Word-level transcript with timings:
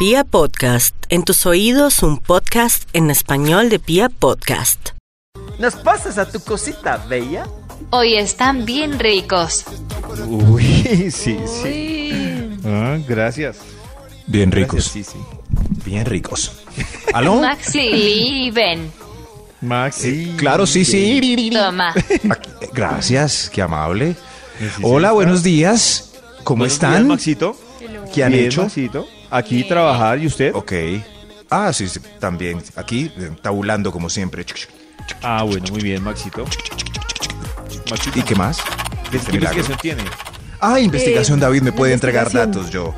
Pia 0.00 0.24
Podcast, 0.24 0.94
en 1.10 1.24
tus 1.24 1.44
oídos 1.44 2.02
un 2.02 2.16
podcast 2.16 2.88
en 2.94 3.10
español 3.10 3.68
de 3.68 3.78
Pia 3.78 4.08
Podcast. 4.08 4.92
¿Nos 5.58 5.76
pasas 5.76 6.16
a 6.16 6.26
tu 6.26 6.40
cosita 6.40 6.96
bella? 6.96 7.46
Hoy 7.90 8.14
están 8.14 8.64
bien 8.64 8.98
ricos. 8.98 9.66
Uy, 10.26 11.10
sí, 11.10 11.38
sí. 11.62 12.48
Ah, 12.64 12.96
gracias. 13.06 13.58
Bien 14.26 14.48
Gracias, 14.50 14.72
ricos. 14.72 14.84
Sí, 14.90 15.04
sí. 15.04 15.18
Bien 15.84 16.06
ricos. 16.06 16.50
¿Aló? 17.12 17.34
Maxi, 17.42 18.50
ven. 18.54 18.90
Max, 19.60 19.96
sí. 19.96 20.32
Claro, 20.38 20.66
sí, 20.66 20.86
sí. 20.86 21.50
Toma. 21.52 21.92
Gracias, 22.72 23.50
qué 23.52 23.60
amable. 23.60 24.16
Sí, 24.58 24.64
sí, 24.76 24.82
Hola, 24.82 25.12
buenos 25.12 25.42
días. 25.42 26.12
¿Cómo 26.42 26.60
Buenos 26.60 26.72
están? 26.72 26.92
días, 26.94 27.04
Maxito. 27.04 27.54
¿Qué 28.14 28.24
han 28.24 28.32
Bien, 28.32 28.46
hecho? 28.46 28.62
Maxito. 28.62 29.06
Aquí 29.30 29.64
trabajar 29.64 30.18
y 30.18 30.26
usted. 30.26 30.54
Ok. 30.54 30.72
Ah, 31.50 31.72
sí, 31.72 31.88
sí, 31.88 32.00
también. 32.18 32.62
Aquí, 32.76 33.10
eh, 33.18 33.30
tabulando 33.42 33.90
como 33.92 34.08
siempre. 34.08 34.44
Ah, 35.22 35.42
bueno, 35.42 35.66
muy 35.70 35.80
bien, 35.82 36.02
Maxito. 36.02 36.44
Maxito. 37.90 38.18
¿Y 38.18 38.22
qué 38.22 38.34
más? 38.34 38.58
¿Qué, 39.10 39.16
Este 39.16 39.32
investigación 39.34 39.78
tiene? 39.80 40.02
Ah, 40.60 40.78
investigación, 40.78 41.38
Eh, 41.38 41.42
David, 41.42 41.62
me 41.62 41.72
puede 41.72 41.92
entregar 41.94 42.30
datos. 42.30 42.70
Yo, 42.70 42.94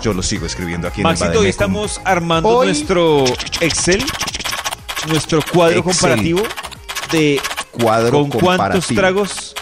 yo 0.00 0.12
lo 0.12 0.22
sigo 0.22 0.46
escribiendo 0.46 0.88
aquí 0.88 1.00
en 1.00 1.04
Maxito, 1.04 1.32
el 1.32 1.38
hoy 1.38 1.46
estamos 1.48 2.00
armando 2.04 2.48
Hoy- 2.48 2.66
nuestro 2.68 3.24
Excel, 3.60 4.02
nuestro 5.08 5.40
cuadro 5.52 5.78
Excel. 5.80 5.92
comparativo 5.94 6.42
de 7.12 7.40
cuadro 7.70 8.20
con 8.22 8.30
cuántos 8.30 8.86
comparativo. 8.86 9.00
tragos 9.00 9.54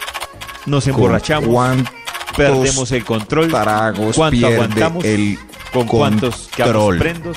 nos 0.67 0.87
emborrachamos, 0.87 1.51
cuántos 1.51 1.93
perdemos 2.37 2.93
el 2.93 3.05
control, 3.05 3.49
tragos 3.49 4.17
cuánto 4.17 4.47
aguantamos, 4.47 5.05
el 5.05 5.39
con 5.73 5.87
cuántos 5.87 6.49
quedamos 6.55 6.75
control. 6.75 6.99
prendos 6.99 7.37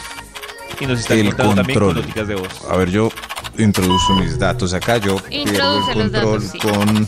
y 0.80 0.86
nos 0.88 1.00
están 1.00 1.18
El 1.20 1.28
contando 1.28 1.56
también 1.56 1.80
con 1.80 1.94
control. 1.94 2.28
de 2.28 2.36
voz. 2.36 2.62
A 2.70 2.76
ver, 2.78 2.90
yo 2.90 3.10
introduzco 3.58 4.14
mis 4.16 4.38
datos 4.40 4.74
acá. 4.74 4.98
Yo 4.98 5.18
pierdo 5.18 5.78
el 5.90 5.94
control 6.12 6.12
datos, 6.12 6.44
sí. 6.52 6.58
con 6.60 7.08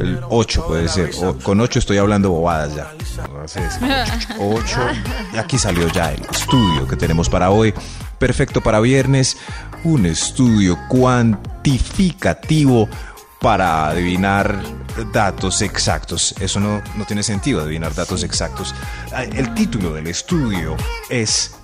el 0.00 0.20
8, 0.28 0.66
puede 0.66 0.88
ser. 0.88 1.10
O- 1.22 1.38
con 1.38 1.60
8 1.60 1.78
estoy 1.78 1.98
hablando 1.98 2.30
bobadas 2.30 2.74
ya. 2.74 2.90
Entonces, 3.24 3.78
8. 4.38 4.80
Y 5.34 5.38
aquí 5.38 5.58
salió 5.58 5.86
ya 5.88 6.12
el 6.12 6.22
estudio 6.24 6.86
que 6.88 6.96
tenemos 6.96 7.28
para 7.28 7.50
hoy. 7.50 7.72
Perfecto 8.18 8.60
para 8.60 8.80
viernes. 8.80 9.36
Un 9.84 10.06
estudio 10.06 10.78
cuantificativo 10.88 12.88
para 13.42 13.88
adivinar 13.88 14.56
datos 15.12 15.60
exactos. 15.62 16.34
Eso 16.40 16.60
no, 16.60 16.80
no 16.96 17.04
tiene 17.04 17.22
sentido, 17.22 17.60
adivinar 17.62 17.94
datos 17.94 18.22
exactos. 18.22 18.74
Ah, 19.12 19.24
El 19.24 19.52
título 19.54 19.92
del 19.92 20.06
estudio 20.06 20.76
es... 21.10 21.54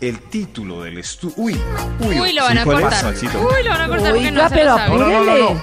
El 0.00 0.18
título 0.30 0.82
del 0.82 0.98
estudio... 0.98 1.34
Uy, 1.36 1.60
uy, 2.00 2.20
Uy, 2.20 2.32
lo 2.32 2.42
van 2.42 2.58
a 2.58 2.64
¿cuál 2.64 2.78
es, 2.78 2.82
cortar. 2.84 3.04
Maxito? 3.04 3.38
Uy, 3.40 3.62
lo 3.62 3.70
van 3.70 3.80
a 3.82 3.86
cortar 3.88 4.10
porque 4.12 4.18
Oiga, 4.28 4.30
no 4.42 4.48
se 4.48 4.54
pero 4.54 4.70
lo 4.72 4.76
sabe. 4.78 5.14
apúrele. 5.14 5.60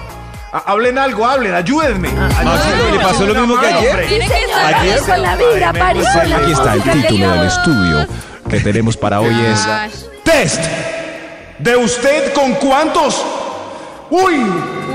Ah, 0.52 0.62
Hablen 0.66 0.98
algo, 0.98 1.26
hablen, 1.26 1.54
ayúdenme. 1.54 2.08
Maxito, 2.10 2.90
¿le 2.92 2.98
pasó 3.00 3.26
lo 3.26 3.34
mismo 3.34 3.60
que 3.60 3.66
ayer? 3.66 4.06
Tiene 4.08 4.26
que 4.28 4.40
estar 4.44 4.74
Ayer- 4.74 5.00
con 5.00 5.22
la 5.22 5.36
vibra, 5.36 5.72
París 5.72 6.06
Aquí 6.08 6.52
está 6.52 6.74
el 6.74 6.82
título 6.82 7.30
del 7.32 7.46
estudio 7.46 8.06
que 8.48 8.60
tenemos 8.60 8.96
para 8.96 9.20
hoy 9.20 9.34
es. 9.44 10.06
Test. 10.24 10.60
¿De 11.58 11.76
usted 11.76 12.32
con 12.32 12.54
cuántos? 12.54 13.22
Uy, 14.10 14.34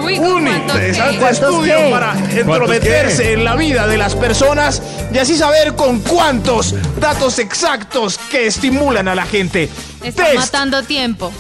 Uy, 0.04 0.18
¿con 0.18 0.26
un 0.26 0.44
cuántos 0.46 0.76
interesante 0.76 1.30
estudio 1.30 1.78
qué? 1.78 1.90
para 1.92 2.14
entrometerse 2.30 3.34
en 3.34 3.44
la 3.46 3.56
vida 3.56 3.88
de 3.88 3.98
las 3.98 4.14
personas 4.16 4.82
y 5.14 5.18
así 5.18 5.38
saber 5.38 5.76
con 5.76 6.00
cuántos 6.02 6.76
datos 7.00 7.40
exactos 7.40 8.18
que 8.30 8.48
estimulan 8.48 9.08
a 9.08 9.16
la 9.16 9.26
gente. 9.26 9.70
Está 10.04 10.26
Test. 10.26 10.36
matando 10.38 10.84
tiempo. 10.84 11.32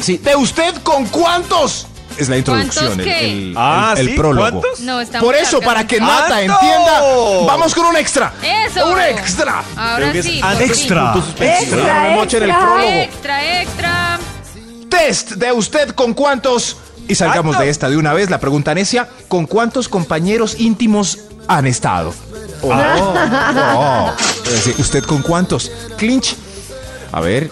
Sí, 0.00 0.16
¿De 0.18 0.34
usted 0.36 0.74
con 0.82 1.06
cuántos? 1.06 1.86
Es 2.16 2.28
la 2.28 2.36
introducción, 2.38 2.86
¿Cuántos 2.96 3.06
el, 3.06 3.12
el- 3.30 3.54
Ah, 3.56 3.92
el- 3.94 4.00
el 4.00 4.08
¿sí? 4.08 4.16
prólogo. 4.18 4.60
¿Cuántos? 4.60 4.80
No, 4.80 5.00
está 5.00 5.20
Por 5.20 5.34
eso, 5.36 5.60
para 5.60 5.86
que 5.86 6.00
Nata 6.00 6.40
entienda, 6.42 7.00
vamos 7.46 7.74
con 7.74 7.84
un 7.86 7.96
extra. 7.96 8.32
¡Eso! 8.42 8.90
Un 8.90 9.00
extra. 9.00 9.62
Ahora 9.76 9.96
Creo 9.96 10.12
que 10.12 10.18
es 10.20 10.24
sí. 10.24 10.40
extra. 10.60 11.14
Extra, 11.38 12.16
extra. 12.16 12.58
prólogo. 12.58 12.80
Extra, 12.90 13.60
extra. 13.62 14.18
Test 14.88 15.30
de 15.32 15.52
usted 15.52 15.90
con 15.90 16.14
cuántos. 16.14 16.76
Y 17.08 17.14
salgamos 17.14 17.58
de 17.58 17.68
esta 17.68 17.88
de 17.90 17.96
una 17.96 18.12
vez. 18.12 18.30
La 18.30 18.38
pregunta 18.38 18.74
necia: 18.74 19.08
¿con 19.28 19.46
cuántos 19.46 19.88
compañeros 19.88 20.60
íntimos 20.60 21.18
han 21.48 21.66
estado? 21.66 22.14
Oh, 22.62 22.70
oh. 23.74 24.12
Es 24.44 24.52
decir, 24.52 24.74
¿Usted 24.78 25.04
con 25.04 25.22
cuántos? 25.22 25.70
Clinch. 25.96 26.36
A 27.12 27.20
ver, 27.20 27.50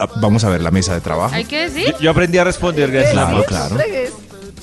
ah, 0.00 0.08
vamos 0.16 0.44
a 0.44 0.48
ver 0.48 0.62
la 0.62 0.70
mesa 0.70 0.94
de 0.94 1.00
trabajo. 1.00 1.34
¿Hay 1.34 1.44
que 1.44 1.68
decir? 1.68 1.94
Yo, 2.00 2.10
aprendí 2.10 2.38
a 2.38 2.44
responder 2.44 2.90
gracias 2.90 3.16
a 3.16 3.26
Claro, 3.26 3.44
claro. 3.44 3.76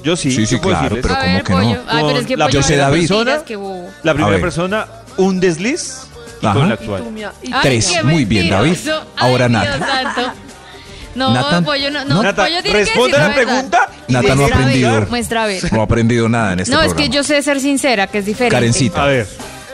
Yo 0.03 0.15
sí. 0.15 0.31
Sí, 0.31 0.45
sí, 0.47 0.59
claro, 0.59 0.97
pero 1.01 1.15
¿cómo 1.15 1.43
que 1.43 1.53
no? 1.53 1.59
pollo. 1.59 1.81
Ay, 1.87 2.03
pero 2.07 2.19
es 2.19 2.25
que 2.25 2.37
La- 2.37 2.45
pollo 2.45 2.59
yo 2.59 2.63
sé, 2.63 2.75
David. 2.75 3.11
La 4.03 4.13
primera 4.13 4.39
persona, 4.39 4.87
un 5.17 5.39
desliz 5.39 5.97
y 6.41 6.45
Ajá. 6.45 6.55
con 6.55 6.67
la 6.69 6.73
actual. 6.73 7.03
Y 7.43 7.51
Tres. 7.61 8.03
Muy 8.03 8.25
bien, 8.25 8.49
David. 8.49 8.77
Ahora 9.17 9.45
Ay, 9.45 9.51
Nata. 9.51 10.33
No, 11.15 11.33
Nata. 11.33 11.61
pollo 11.61 11.91
no. 11.91 12.05
No, 12.05 12.23
Nata, 12.23 12.43
pollo 12.45 12.61
tiene 12.63 12.79
que 12.79 12.85
responde 12.85 13.17
decir 13.17 13.19
la 13.19 13.27
verdad. 13.35 13.43
pregunta 13.69 13.89
y 14.07 14.13
Nata 14.13 14.35
no 14.35 14.45
ha 14.45 14.47
Muestra 14.47 14.55
a 14.55 14.59
ver, 14.59 14.63
aprendido. 14.65 15.07
Muestra 15.09 15.43
a 15.43 15.47
ver. 15.47 15.73
No 15.73 15.81
ha 15.81 15.83
aprendido 15.83 16.29
nada 16.29 16.53
en 16.53 16.59
este 16.61 16.71
No, 16.73 16.79
es 16.81 16.87
programa. 16.89 17.09
que 17.09 17.15
yo 17.15 17.23
sé 17.23 17.41
ser 17.41 17.59
sincera, 17.59 18.07
que 18.07 18.19
es 18.19 18.25
diferente. 18.25 18.55
Karencita. 18.55 19.03
A 19.03 19.07
ver. 19.07 19.27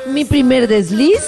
Mi 0.07 0.25
primer 0.25 0.67
desliz, 0.67 1.19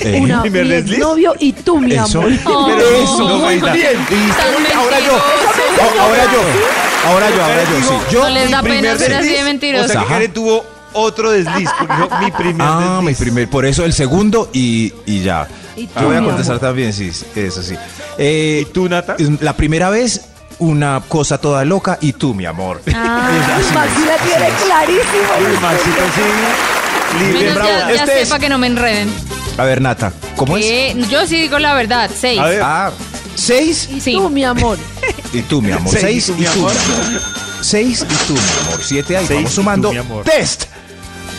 Eh, 0.00 0.18
una, 0.22 0.40
¿Primer 0.42 0.64
mi 0.64 0.70
desliz? 0.70 0.98
novio 0.98 1.34
y 1.38 1.52
tú, 1.52 1.78
mi 1.78 1.92
Eso. 1.94 2.20
amor. 2.20 2.32
Oh. 2.46 2.68
Eso, 3.02 3.28
No, 3.28 3.38
muy 3.38 3.54
bien. 3.56 3.62
Tan 3.66 4.76
Ahora 4.78 5.00
yo. 5.00 5.14
Oh, 5.16 6.00
Ahora 6.00 6.24
yo. 6.32 7.08
Ahora 7.10 7.30
yo, 7.30 7.44
ahora 7.44 7.62
yo, 7.64 7.88
sí. 7.88 7.94
Yo, 8.12 8.20
No 8.24 8.30
les 8.30 8.50
da 8.50 8.62
mi 8.62 8.68
pena 8.70 8.80
primer 8.80 8.98
ser 8.98 9.14
así 9.14 9.22
de 9.24 9.28
desliz, 9.30 9.44
mentiroso. 9.44 9.84
O 9.84 9.88
sea 9.88 10.00
que. 10.02 10.08
Karen 10.08 10.32
tuvo 10.32 10.64
otro 10.94 11.30
desliz. 11.30 11.68
Porque 11.78 11.94
dijo, 11.94 12.08
mi 12.20 12.30
primer 12.32 12.66
Ah, 12.68 12.98
mi 13.00 13.08
desliz. 13.08 13.18
primer, 13.18 13.48
por 13.50 13.64
eso 13.66 13.84
el 13.84 13.92
segundo 13.92 14.48
y, 14.52 14.92
y 15.04 15.22
ya. 15.22 15.46
Y 15.76 15.86
tú, 15.88 16.00
Yo 16.00 16.06
voy 16.06 16.16
a 16.16 16.22
contestar 16.22 16.58
también, 16.58 16.92
sí, 16.92 17.10
eso 17.34 17.62
sí. 17.62 17.74
Eh, 18.18 18.64
¿Y 18.66 18.72
tú, 18.72 18.88
Nata? 18.88 19.16
La 19.40 19.52
primera 19.54 19.90
vez, 19.90 20.22
una 20.58 21.02
cosa 21.06 21.38
toda 21.38 21.64
loca 21.64 21.98
y 22.00 22.14
tú, 22.14 22.32
mi 22.34 22.46
amor. 22.46 22.80
Ah. 22.94 23.28
Así 23.56 23.74
Maxi 23.74 24.00
es, 24.00 24.06
la 24.06 24.16
tiene 24.18 24.54
clarísimo. 24.64 25.60
Maxito, 25.60 26.02
sí. 26.14 27.18
Libre, 27.24 27.38
Menos 27.40 27.54
bravo. 27.54 27.68
ya, 27.70 27.88
ya 27.88 27.94
Este 28.04 28.22
es- 28.22 28.28
para 28.28 28.40
que 28.40 28.48
no 28.48 28.58
me 28.58 28.66
enreden. 28.66 29.12
A 29.58 29.64
ver, 29.64 29.80
Nata, 29.80 30.12
¿cómo 30.36 30.56
es? 30.58 30.64
Eh, 30.66 30.96
yo 31.10 31.26
sí 31.26 31.40
digo 31.40 31.58
la 31.58 31.74
verdad, 31.74 32.10
seis. 32.14 32.38
A 32.40 32.44
ver. 32.46 32.60
Ah, 32.62 32.90
seis 33.34 33.88
Y 33.90 34.00
Sí. 34.00 34.12
tú, 34.14 34.28
mi 34.30 34.44
amor. 34.44 34.78
y 35.32 35.42
tú, 35.42 35.62
mi 35.62 35.72
amor. 35.72 35.92
Seis 35.92 36.24
Seis 36.24 36.28
y 36.28 36.32
tú, 36.32 36.36
y 36.36 36.40
mi 36.40 36.46
tú, 36.46 36.52
amor. 36.68 36.72
mi 36.74 37.04
amor. 37.14 37.20
Seis 37.62 38.00
y 38.08 38.26
tú, 38.26 38.32
mi 38.34 38.38
amor. 38.68 38.80
Siete 38.82 39.16
ahí, 39.16 39.26
Seis 39.26 39.36
vamos 39.38 39.50
tú, 39.50 39.56
sumando. 39.56 39.92
mi 39.92 39.98
amor. 39.98 40.24
Test. 40.24 40.64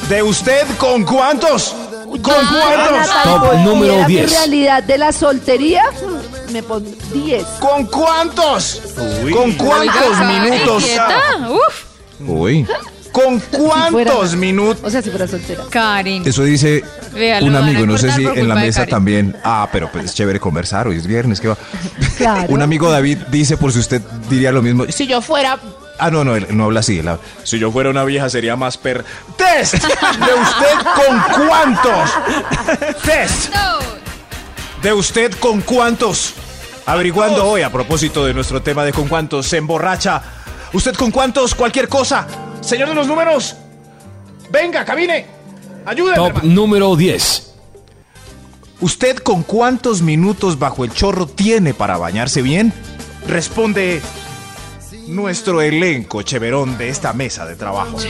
¿De 0.10 0.24
usted 0.24 0.66
con 0.78 1.04
cuántos? 1.04 1.76
¿Con 2.08 2.22
cuántos? 2.22 2.92
Nata, 2.92 3.24
Top 3.24 3.54
número 3.64 3.94
¿y 3.94 3.96
era 3.98 4.08
10. 4.08 4.30
mi 4.30 4.36
realidad 4.36 4.84
de 4.84 4.98
la 4.98 5.12
soltería? 5.12 5.84
Me 6.52 6.64
pon 6.64 6.86
10. 7.14 7.44
¿Con 7.60 7.86
cuántos? 7.86 8.82
Uy. 9.24 9.32
¿Con 9.32 9.52
cuántos 9.54 9.96
Oiga, 9.96 10.40
minutos? 10.42 10.84
Uf, 11.50 12.28
Uy. 12.28 12.68
¿Con 13.12 13.40
cuántos 13.40 14.36
minutos? 14.36 14.84
O 14.84 14.90
sea, 14.90 15.02
si 15.02 15.10
fuera 15.10 15.28
soltera. 15.28 15.64
Karen. 15.70 16.24
Eso 16.26 16.44
dice 16.44 16.84
Vea, 17.14 17.42
lo 17.42 17.48
un 17.48 17.56
amigo, 17.56 17.86
no 17.86 17.98
sé 17.98 18.12
si 18.12 18.26
en 18.26 18.48
la 18.48 18.56
mesa 18.56 18.86
también. 18.86 19.36
Ah, 19.44 19.68
pero 19.72 19.92
pues 19.92 20.06
es 20.06 20.14
chévere 20.14 20.40
conversar, 20.40 20.88
hoy 20.88 20.98
es 20.98 21.08
viernes, 21.08 21.42
¿qué 21.42 21.48
va? 21.48 21.58
Claro. 22.18 22.48
Un 22.54 22.62
amigo 22.62 22.92
David 22.92 23.18
dice, 23.32 23.58
por 23.58 23.72
si 23.72 23.80
usted 23.80 24.02
diría 24.30 24.52
lo 24.52 24.62
mismo, 24.62 24.86
si 24.90 25.08
yo 25.08 25.22
fuera... 25.22 25.58
Ah, 26.00 26.12
no, 26.12 26.24
no, 26.24 26.36
él 26.36 26.48
no 26.52 26.66
habla 26.66 26.82
así. 26.82 27.02
si 27.44 27.60
yo 27.60 27.72
fuera 27.72 27.90
una 27.90 28.04
vieja 28.04 28.30
sería 28.30 28.56
más 28.56 28.78
per... 28.78 29.04
¡Test! 29.36 29.74
¿De 29.74 29.80
usted 29.80 30.88
con 30.96 31.48
cuántos? 31.48 32.10
¡Test! 33.04 33.54
¿De 34.82 34.94
usted 34.94 35.34
con 35.40 35.62
cuántos? 35.62 36.34
Averiguando 36.86 37.46
hoy 37.46 37.64
a 37.64 37.72
propósito 37.72 38.26
de 38.26 38.34
nuestro 38.34 38.62
tema 38.62 38.86
de 38.86 38.94
con 38.94 39.08
cuántos 39.08 39.48
se 39.48 39.58
emborracha. 39.58 40.22
¿Usted 40.72 40.96
con 40.96 41.12
cuántos? 41.12 41.56
Cualquier 41.56 41.90
cosa. 41.90 42.28
Señor 42.62 42.90
de 42.90 42.96
los 42.96 43.08
números. 43.08 43.56
Venga, 44.50 44.86
camine. 44.86 45.26
Ayúdeme. 45.86 46.16
Top 46.16 46.28
hermano. 46.28 46.50
número 46.54 46.96
10. 46.96 47.54
¿Usted 48.80 49.18
con 49.18 49.44
cuántos 49.44 50.02
minutos 50.02 50.60
bajo 50.60 50.86
el 50.86 50.94
chorro 50.94 51.26
tiene 51.26 51.74
para 51.74 51.98
bañarse 51.98 52.42
bien? 52.42 52.72
Responde 53.28 54.02
nuestro 55.08 55.62
elenco 55.62 56.22
cheverón 56.22 56.78
de 56.78 56.90
esta 56.90 57.14
mesa 57.14 57.46
de 57.46 57.56
trabajo. 57.56 57.98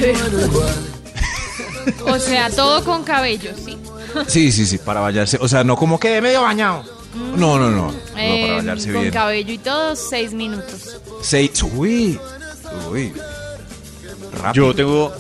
O 2.06 2.20
sea, 2.20 2.50
todo 2.50 2.84
con 2.84 3.04
cabello, 3.04 3.52
¿sí? 3.56 3.78
Sí, 4.28 4.52
sí, 4.52 4.66
sí, 4.66 4.78
para 4.78 5.00
bañarse. 5.00 5.38
O 5.40 5.48
sea, 5.48 5.64
no 5.64 5.76
como 5.78 6.00
que 6.00 6.22
medio 6.22 6.42
bañado. 6.42 6.84
No, 7.36 7.58
no, 7.58 7.70
no. 7.72 7.92
No, 7.92 7.94
Eh, 8.18 8.42
para 8.42 8.56
bañarse 8.58 8.92
con 8.92 9.02
bien. 9.02 9.14
cabello 9.14 9.54
y 9.54 9.58
todo, 9.58 9.96
seis 9.96 10.34
minutos. 10.34 10.98
Seis. 11.22 11.52
Uy. 11.76 12.20
Uy. 12.92 13.14
Rápido. 14.34 14.68
Yo 14.68 14.76
tengo 14.76 15.14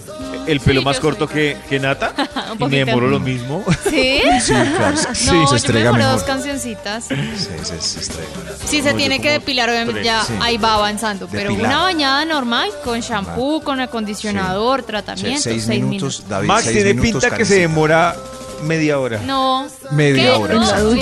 el 0.47 0.59
pelo 0.59 0.81
Sí, 0.81 0.85
más 0.85 0.99
corto 0.99 1.27
que, 1.27 1.57
que 1.69 1.79
Nata 1.79 2.13
y 2.59 2.63
me 2.65 2.77
demoro 2.77 3.07
lo 3.07 3.19
mismo. 3.19 3.63
¿Sí? 3.89 4.21
Sí, 4.41 4.53
claro. 4.53 4.95
No, 5.07 5.13
Sí, 5.15 5.25
se 5.25 5.33
me 5.33 5.57
estrega 5.57 6.11
dos 6.11 6.23
cancioncitas. 6.23 7.05
Sí, 7.05 7.15
se, 7.63 7.81
se 7.81 7.99
estrega. 7.99 8.27
Si 8.65 8.81
se 8.81 8.93
tiene 8.93 9.19
que 9.21 9.31
depilar, 9.31 9.69
obviamente 9.69 10.03
ya 10.03 10.23
Sí. 10.23 10.33
ahí 10.41 10.57
va 10.57 10.75
avanzando. 10.75 11.27
Pero 11.31 11.49
Depilar. 11.51 11.71
una 11.71 11.81
bañada 11.83 12.25
normal, 12.25 12.69
con 12.83 12.99
shampoo, 12.99 13.61
con 13.61 13.79
acondicionador, 13.79 14.83
tratamiento, 14.83 15.41
seis, 15.41 15.63
seis, 15.65 15.83
minutos, 15.83 16.23
David. 16.27 16.47
Max 16.47 16.63
seis 16.65 16.75
tiene 16.75 16.93
minutos, 16.93 17.21
pinta 17.23 17.37
que 17.37 17.45
se 17.45 17.59
demora 17.59 18.15
media 18.63 18.99
hora. 18.99 19.19
No. 19.23 19.67
Media 19.91 20.23
¿Qué? 20.23 20.29
hora. 20.31 20.53
No, 20.55 20.65
Sí, 20.95 21.01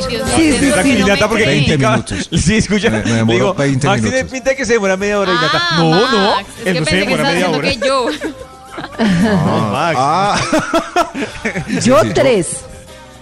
sí, 0.59 0.71
sí. 0.83 1.03
Nata 1.07 1.27
porque 1.29 1.43
creí. 1.45 1.57
20 1.65 1.73
indica- 1.73 1.91
minutos. 1.91 2.29
Sí, 2.43 2.57
escucha. 2.57 2.89
Me- 2.89 3.03
me 3.03 3.11
demoró 3.13 3.33
digo, 3.37 3.53
20 3.53 3.87
Max 3.87 4.01
tiene 4.01 4.25
pinta 4.25 4.55
que 4.55 4.65
se 4.65 4.73
demora 4.73 4.97
media 4.97 5.19
hora 5.19 5.31
y 5.31 5.35
Nata. 5.35 5.61
Ah, 5.71 5.77
No, 5.79 6.11
no. 6.11 6.35
Max, 6.35 6.49
Él 6.65 6.73
que 6.73 6.79
no 6.81 6.85
se 6.85 6.95
demora 6.97 7.23
media 7.23 7.49
hora. 7.49 7.69
que 7.69 7.77
yo. 7.77 8.07
No, 8.99 9.69
Max. 9.71 9.97
Ah, 9.99 10.41
Yo 11.83 12.01
sí, 12.01 12.09
tres. 12.13 12.47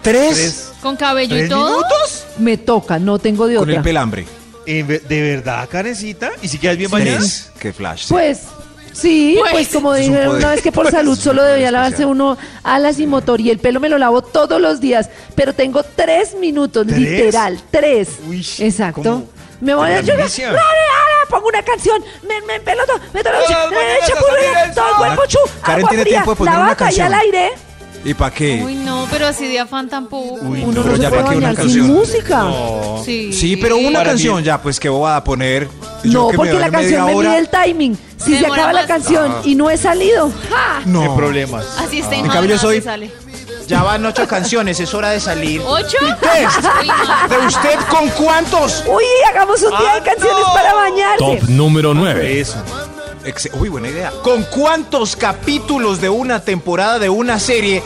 ¿tres? 0.01 0.71
Con 0.81 0.95
cabello 0.97 1.35
y 1.35 1.39
¿Tres 1.39 1.49
todo. 1.49 1.69
minutos? 1.69 2.25
Me 2.39 2.57
toca, 2.57 2.99
no 2.99 3.19
tengo 3.19 3.47
de 3.47 3.55
Con 3.55 3.69
el 3.69 3.75
otra. 3.75 3.83
pelambre. 3.83 4.25
En 4.65 4.87
ve- 4.87 4.99
¿De 5.07 5.21
verdad, 5.21 5.67
Karencita? 5.69 6.31
¿Y 6.41 6.47
si 6.47 6.57
quedas 6.57 6.77
bien 6.77 6.89
bañada? 6.91 7.17
Tres. 7.19 7.51
Qué 7.59 7.73
flash. 7.73 8.03
sí. 8.05 8.13
Pues 8.13 8.39
sí, 8.93 9.35
Pues. 9.39 9.51
pues, 9.51 9.67
como 9.69 9.89
poder. 9.89 10.29
una 10.29 10.49
vez 10.51 10.61
que 10.61 10.71
por 10.71 10.83
Pues, 10.89 10.93
salud 10.93 11.17
solo 11.17 11.43
debía 11.43 11.71
lavarse 11.71 12.05
uno 12.05 12.37
alas 12.63 12.99
y 12.99 13.07
motor 13.07 13.41
y 13.41 13.49
el 13.49 13.59
pelo 13.59 13.79
me 13.79 13.89
lo 13.89 13.97
lavo 13.97 14.21
todos 14.21 14.61
los 14.61 14.79
días, 14.79 15.09
pero 15.35 15.53
tengo 15.53 15.83
tres 15.83 16.35
minutos, 16.39 16.85
¿Tres? 16.87 16.99
literal, 16.99 17.59
tres. 17.71 18.09
Uy, 18.27 18.45
Exacto. 18.59 19.01
¿cómo? 19.03 19.32
Me 19.63 19.73
voy 19.75 19.87
¿Te 19.89 19.95
a 19.95 20.01
llorar, 20.01 20.27
pongo 21.29 21.47
una 21.47 21.63
canción, 21.63 22.03
me, 22.27 22.41
me 22.41 22.59
pelo 22.59 22.85
todo, 22.85 22.99
me 23.13 23.23
tomo 23.23 23.35
Todas 23.37 23.49
las 23.49 23.71
mañanas 23.71 24.01
a 24.03 24.07
salir 24.07 24.67
el 24.69 24.73
todo 24.75 24.87
el 24.89 24.95
cuerpo 24.97 25.21
chu, 25.27 25.37
Karen 25.63 25.87
tiene 25.87 26.05
tiempo 26.05 26.31
de 26.31 26.35
poner 26.37 26.53
la 26.53 26.59
una 26.59 26.69
vaca 26.69 26.83
y 26.83 26.87
canción. 26.87 27.07
al 27.07 27.13
aire. 27.21 27.51
¿Y 28.05 28.13
para 28.13 28.35
qué? 28.35 28.61
Uy, 28.65 28.75
no, 28.75 29.07
pero 29.09 29.27
así 29.27 29.47
de 29.47 29.59
afán 29.59 29.87
tampoco. 29.89 30.33
Uy, 30.41 30.61
Uno 30.61 30.81
pero 30.83 30.91
no 30.91 30.95
se 30.97 31.01
ya 31.01 31.09
para 31.09 31.23
qué 31.23 31.37
una 31.37 31.47
bañar 31.47 31.55
sin 31.55 31.55
canción. 31.55 31.87
música. 31.87 32.37
No. 32.39 33.01
Sí. 33.05 33.31
Sí, 33.31 33.55
pero 33.55 33.77
una 33.77 33.99
Para 33.99 34.09
canción 34.09 34.37
mí- 34.37 34.43
ya, 34.43 34.61
pues 34.61 34.77
que 34.79 34.89
voy 34.89 35.09
a 35.09 35.23
poner. 35.23 35.69
Yo 36.03 36.11
No, 36.11 36.27
que 36.27 36.33
me 36.33 36.37
porque 36.37 36.53
la 36.59 36.69
canción 36.69 37.05
me 37.05 37.13
hora. 37.15 37.29
mide 37.29 37.39
el 37.39 37.47
timing. 37.49 37.97
Si 38.17 38.37
Se 38.37 38.45
acaba 38.45 38.73
la 38.73 38.85
canción 38.85 39.37
y 39.45 39.55
no 39.55 39.69
he 39.69 39.77
salido, 39.77 40.29
¡ja! 40.49 40.81
No. 40.85 41.03
Sin 41.03 41.15
problemas. 41.15 41.65
Así 41.79 41.99
está 41.99 42.15
En 42.15 42.27
cambio, 42.27 42.55
yo 42.55 42.59
soy- 42.61 42.81
sale. 42.81 43.09
Ya 43.67 43.81
van 43.83 44.05
ocho 44.05 44.27
canciones, 44.27 44.79
es 44.79 44.93
hora 44.93 45.11
de 45.11 45.19
salir. 45.19 45.61
¿Ocho? 45.65 45.97
Test. 46.19 46.59
¿De 47.29 47.47
usted 47.47 47.79
con 47.89 48.09
cuántos? 48.09 48.83
Uy, 48.87 49.03
hagamos 49.29 49.61
un 49.63 49.69
día 49.69 49.91
Ah, 49.91 49.95
de 49.95 50.01
canciones 50.03 50.45
no. 50.47 50.53
para 50.53 50.73
bañarse. 50.73 51.17
Top 51.17 51.49
número 51.49 51.93
9. 51.93 52.39
Eso. 52.41 52.55
Ex- 53.23 53.49
Uy, 53.53 53.69
buena 53.69 53.87
idea. 53.89 54.11
¿Con 54.21 54.43
cuántos 54.43 55.15
capítulos 55.15 56.01
de 56.01 56.09
una 56.09 56.41
temporada 56.43 56.99
de 56.99 57.09
una 57.09 57.39
serie 57.39 57.81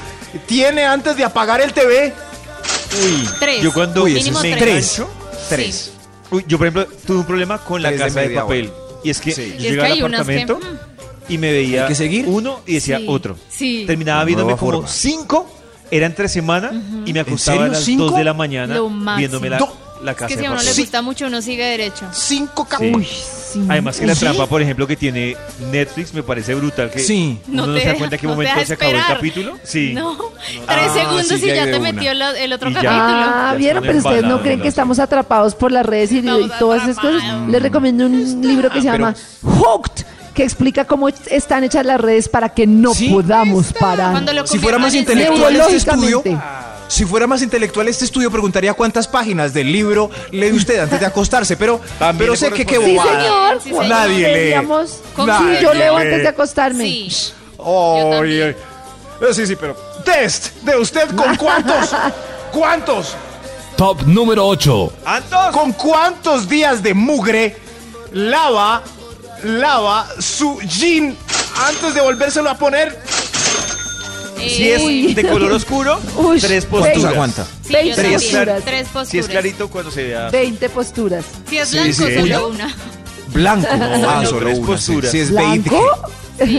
tiene 0.47 0.83
antes 0.85 1.15
de 1.15 1.23
apagar 1.23 1.61
el 1.61 1.73
TV? 1.73 2.13
Uy, 3.03 3.29
Tres. 3.39 3.61
yo 3.61 3.71
cuando 3.71 4.03
Uy, 4.03 4.13
Mínimo 4.15 4.39
me 4.41 4.55
tres. 4.55 4.97
engancho, 4.97 5.09
Tres. 5.49 5.91
Uy, 6.31 6.43
yo 6.47 6.57
por 6.57 6.67
ejemplo 6.67 6.87
tuve 7.05 7.17
un 7.19 7.25
problema 7.25 7.59
con 7.59 7.81
la 7.81 7.89
Tres 7.89 7.99
de 7.99 8.05
casa 8.07 8.19
de, 8.21 8.27
media 8.27 8.41
papel. 8.41 8.71
Y 9.03 9.09
es 9.11 9.21
que 9.21 9.31
Sí. 9.31 9.53
yo 9.59 9.69
llegaba 9.69 9.87
que 9.87 9.93
al 9.93 9.99
que, 9.99 10.03
apartamento 10.05 10.57
mm, 10.59 11.31
y 11.33 11.37
me 11.37 11.51
veía 11.51 11.83
¿Hay 11.83 11.87
que 11.89 11.95
seguir? 11.95 12.25
uno 12.27 12.61
y 12.65 12.73
decía 12.75 12.97
Sí. 12.97 13.05
otro. 13.07 13.37
Sí. 13.49 13.83
Terminaba 13.85 14.23
viéndome 14.25 14.57
como 14.57 14.71
forma. 14.71 14.87
cinco, 14.87 15.47
era 15.91 16.05
entre 16.05 16.27
semana 16.29 16.71
y 17.05 17.13
me 17.13 17.19
acostaba 17.21 17.57
serio? 17.57 17.71
a 17.71 17.75
las 17.75 17.83
¿Cinco? 17.83 18.03
dos 18.05 18.15
de 18.17 18.23
la 18.23 18.33
mañana 18.33 18.75
Lo 18.75 18.89
máximo. 18.89 19.17
viéndome 19.17 19.49
la, 19.49 19.59
la 20.03 20.11
Es 20.11 20.17
casa 20.17 20.27
que 20.27 20.33
si 20.35 20.39
de 20.41 20.45
a 20.47 20.49
uno 20.51 20.59
papel. 20.59 20.75
le 20.75 20.81
gusta 20.81 21.01
mucho, 21.01 21.25
uno 21.27 21.41
sigue 21.41 21.63
derecho. 21.65 22.05
Cinco 22.13 22.63
Sí. 22.63 22.69
capítulos. 22.69 23.07
sí. 23.53 23.65
Además 23.69 23.97
que 23.99 24.05
la 24.05 24.13
¿Sí? 24.13 24.19
trampa, 24.19 24.45
por 24.45 24.61
ejemplo, 24.61 24.85
que 24.85 24.95
tiene 24.95 25.35
Netflix 25.71 26.13
me 26.13 26.21
parece 26.21 26.53
brutal 26.55 26.91
que 26.91 26.99
Sí. 26.99 27.39
uno 27.47 27.65
No 27.67 27.73
te 27.73 27.79
se 27.79 27.85
da 27.85 27.91
deja- 27.93 27.97
cuenta 27.99 28.15
en 28.15 28.19
qué 28.21 28.27
no 28.27 28.33
te 28.33 28.35
momento 28.35 28.53
deja 28.55 28.65
se 28.67 28.73
acabó 28.73 28.91
el 28.91 28.97
esperar. 28.97 29.17
capítulo. 29.17 29.57
Sí. 29.63 29.93
No, 29.93 30.17
Ah, 30.67 30.75
tres 30.75 30.91
segundos 30.93 31.27
sí, 31.27 31.35
y 31.35 31.39
ya 31.47 31.47
ya 31.55 31.61
hay 31.61 31.65
de 31.67 31.71
te 31.73 31.79
una. 31.79 31.91
metió 31.93 32.13
la- 32.13 32.37
el 32.39 32.53
otro 32.53 32.69
Y 32.69 32.73
ya. 32.73 32.81
capítulo. 32.81 32.99
Ah, 33.01 33.49
Ya 33.53 33.57
vieron, 33.57 33.83
están 33.83 33.87
pero 33.87 33.97
ustedes 33.97 34.03
no 34.03 34.17
embalados 34.17 34.41
creen 34.43 34.61
que 34.61 34.67
estamos 34.67 34.99
atrapados 34.99 35.55
por 35.55 35.71
las 35.71 35.85
redes 35.85 36.11
y, 36.11 36.15
y 36.15 36.17
Estamos 36.19 36.59
todas 36.59 36.83
esas 36.83 36.95
cosas. 36.97 37.15
atrapados. 37.23 37.49
Les 37.49 37.61
recomiendo 37.63 38.05
un 38.05 38.41
libro 38.41 38.69
que 38.69 38.81
se 38.81 38.91
pero- 38.91 39.05
llama 39.05 39.15
Hooked, 39.41 40.05
que 40.37 40.43
explica 40.43 40.85
cómo 40.85 41.09
están 41.09 41.63
hechas 41.63 41.83
las 41.83 41.99
redes 41.99 42.29
para 42.29 42.49
que 42.49 42.67
no 42.67 42.93
Sí. 42.93 43.09
podamos 43.09 43.73
parar. 43.73 44.23
Si 44.45 44.59
fuera 44.59 44.77
más 44.77 44.93
intelectual 44.93 45.55
este 45.55 45.77
estudio, 45.77 46.23
si 46.87 47.05
fuera 47.05 47.25
más 47.25 47.41
intelectual 47.41 47.87
este 47.87 48.05
estudio, 48.05 48.29
preguntaría 48.29 48.75
cuántas 48.75 49.07
páginas 49.07 49.51
del 49.51 49.71
libro 49.71 50.11
lee 50.29 50.51
usted 50.51 50.77
antes 50.79 50.99
de 50.99 51.07
acostarse, 51.07 51.57
pero, 51.57 51.81
pero 52.19 52.35
sé 52.35 52.51
que 52.51 52.67
qué. 52.67 52.75
Sí, 52.77 52.95
bobada. 52.95 53.19
señor. 53.19 53.61
Sí, 53.63 53.69
señor. 53.69 53.85
Nadie 53.87 54.27
lee. 54.31 54.67
Sí, 54.85 55.63
yo 55.63 55.73
leo 55.73 55.97
lee. 55.97 56.05
antes 56.05 56.21
de 56.21 56.27
acostarme. 56.27 56.83
Sí. 56.83 57.33
Eh, 57.65 58.55
Sí, 59.33 59.47
sí, 59.47 59.55
pero. 59.55 59.75
Test 60.05 60.57
de 60.61 60.77
usted 60.77 61.09
con 61.15 61.35
cuántos. 61.37 61.89
¿Cuántos? 62.51 63.15
Top 63.75 64.03
número 64.05 64.45
8. 64.47 64.93
¡Antos! 65.03 65.47
¿Con 65.51 65.73
cuántos 65.73 66.47
días 66.47 66.83
de 66.83 66.93
mugre 66.93 67.57
lava, 68.11 68.83
lava 69.43 70.07
su 70.19 70.59
jean 70.61 71.15
antes 71.67 71.93
de 71.93 72.01
volvérselo 72.01 72.49
a 72.49 72.57
poner? 72.57 72.97
Si 74.37 74.69
es 74.69 74.81
Uy. 74.83 75.13
de 75.15 75.27
color 75.27 75.51
oscuro, 75.51 75.99
Uy, 76.15 76.39
tres 76.39 76.65
¿cuántos 76.65 76.91
posturas. 76.91 77.13
aguanta? 77.13 77.45
Sí, 77.63 77.69
yo 77.73 77.77
20 77.79 77.95
también. 77.95 78.13
posturas. 78.21 78.63
Tres 78.63 78.83
posturas. 78.87 79.09
Si 79.09 79.17
es 79.19 79.27
clarito, 79.27 79.67
cuando 79.69 79.91
se 79.91 80.03
vea. 80.03 80.29
20 80.29 80.69
posturas. 80.69 81.25
Si 81.49 81.57
es 81.57 81.67
Sí, 81.69 81.77
blanco, 81.77 82.05
sí. 82.05 82.15
solo 82.19 82.47
una. 82.49 82.75
Blanco. 83.33 83.67
ah, 83.71 84.19
no, 84.23 84.29
solo 84.29 84.39
tres 84.45 84.57
una. 84.59 84.67
sí. 84.67 84.71
posturas. 84.91 85.11
Si 85.11 85.19
es 85.19 85.31
¿Blanco? 85.31 85.91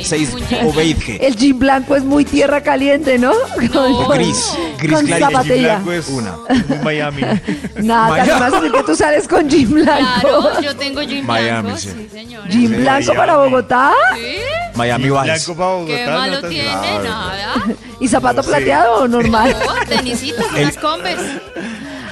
Seis 0.05 0.33
un 0.35 0.43
o 0.43 0.47
jean. 0.49 0.73
beige. 0.77 1.27
El 1.27 1.37
jean 1.37 1.59
blanco 1.59 1.95
es 1.97 2.03
muy 2.05 2.25
tierra 2.25 2.63
caliente, 2.63 3.19
¿no? 3.19 3.33
Con- 3.73 3.93
O 3.95 4.09
gris. 4.09 4.55
Gris 4.79 4.93
con 4.93 5.07
clarito. 5.07 5.31
zapatilla. 5.31 5.75
blanco 5.77 5.93
es 5.93 6.09
Una. 6.09 6.33
muy 6.69 6.79
Miami. 6.85 7.23
Nada, 7.77 8.09
Miami. 8.09 8.31
además 8.31 8.53
es 8.65 8.73
que 8.73 8.83
tú 8.83 8.97
sales 8.97 9.29
con 9.29 9.49
jean 9.49 9.71
blanco. 9.71 10.21
Claro, 10.21 10.61
yo 10.61 10.77
tengo 10.77 11.03
jean 11.03 11.27
Miami, 11.27 11.63
blanco. 11.63 11.79
sí. 11.79 11.91
Sí, 11.97 12.09
señora. 12.13 12.49
Jean 12.49 12.77
blanco 12.83 13.15
para 13.15 13.37
Bogotá 13.37 13.93
Sí. 14.15 14.37
Miami 14.75 15.05
Vice. 15.11 15.23
Blanco 15.23 15.55
para 15.57 15.71
Bogotá. 15.71 15.95
¿Qué 15.97 16.07
malo 16.07 16.41
sí. 16.41 16.47
tiene? 16.49 16.69
Nada. 17.05 17.55
y 18.01 18.09
zapato 18.09 18.43
plateado 18.43 18.95
o 19.03 19.09
normal. 19.09 19.57
No, 19.65 19.75
tenisitos, 19.87 20.45
unas 20.53 20.77
Converse. 20.77 21.41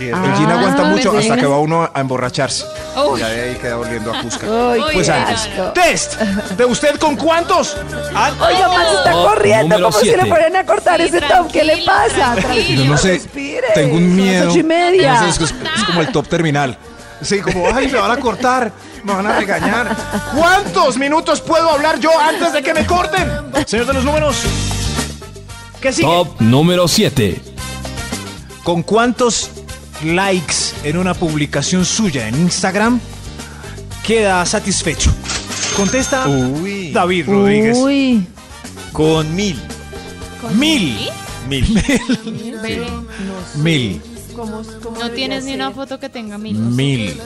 El 0.00 0.12
Ah, 0.14 0.34
jean 0.38 0.50
aguanta 0.50 0.84
mucho 0.84 1.10
pues 1.12 1.24
hasta 1.24 1.36
que 1.40 1.46
va 1.46 1.58
uno 1.58 1.88
a 1.92 2.00
emborracharse. 2.00 2.64
Uy. 2.96 3.20
Ya 3.20 3.28
de 3.28 3.43
ahí 3.43 3.54
queda 3.56 3.78
oliendo 3.78 4.12
a 4.14 4.22
Cusca. 4.22 4.46
Uy, 4.46 4.82
Pues 4.93 5.08
antes. 5.08 5.48
Test 5.75 6.14
de 6.20 6.64
usted 6.64 6.98
con 6.98 7.16
cuántos. 7.16 7.76
Oiga, 7.76 8.69
Max 8.69 8.88
está 8.98 9.12
Top 9.12 9.28
corriendo 9.28 9.93
si 9.93 10.00
siete. 10.02 10.22
le 10.22 10.28
fueran 10.28 10.56
a 10.56 10.64
cortar 10.66 11.00
Sí, 11.00 11.06
ese 11.08 11.20
top. 11.20 11.50
¿Qué 11.52 11.64
le 11.64 11.78
pasa? 11.84 12.34
tranquilo. 12.34 12.84
No 12.87 12.96
sé, 12.96 13.12
respire. 13.14 13.66
tengo 13.75 13.96
un 13.96 14.16
miedo. 14.16 14.50
ocho 14.50 14.58
y 14.60 14.62
media. 14.62 15.14
No 15.14 15.20
sé, 15.25 15.28
es, 15.31 15.38
que 15.38 15.44
es- 15.44 15.54
es 15.76 15.84
como 15.84 16.00
el 16.00 16.08
top 16.08 16.26
terminal. 16.28 16.78
Sí, 17.22 17.40
como, 17.40 17.66
ay, 17.75 17.88
me 17.88 17.99
van 17.99 18.11
a 18.11 18.16
cortar, 18.18 18.71
me 19.02 19.12
van 19.14 19.26
a 19.26 19.38
regañar. 19.38 19.97
¿Cuántos 20.35 20.99
minutos 20.99 21.40
puedo 21.40 21.71
hablar 21.71 21.99
yo 21.99 22.11
antes 22.21 22.52
de 22.52 22.62
que 22.62 22.75
me 22.75 22.85
corten? 22.87 23.30
Señor 23.66 23.87
de 23.87 23.94
los 23.94 24.04
números. 24.04 24.37
¿Qué 25.80 25.92
sigue? 25.92 26.06
Top 26.06 26.40
número 26.40 26.87
7. 26.88 27.40
¿Con 28.64 28.82
cuántos 28.82 29.50
likes 30.04 30.65
en 30.88 30.97
una 30.97 31.14
publicación 31.14 31.85
suya 31.85 32.28
en 32.28 32.37
Instagram 32.37 33.00
queda 34.07 34.47
satisfecho? 34.47 35.12
Contesta 35.76 36.28
Uy. 36.28 36.93
David 36.93 37.26
Rodríguez. 37.26 37.76
Uy, 37.76 38.25
Con 38.93 39.35
mil. 39.35 39.59
Mil. 40.55 41.11
Mil. 41.49 41.83
Mil. 43.57 44.00
¿cómo, 44.35 44.62
cómo 44.83 44.99
No 44.99 45.11
tienes 45.11 45.45
ni 45.45 45.55
una 45.55 45.73
foto 45.73 45.99
que 45.99 46.09
tenga 46.09 46.38
mil. 46.38 46.57
Mil. 46.57 47.21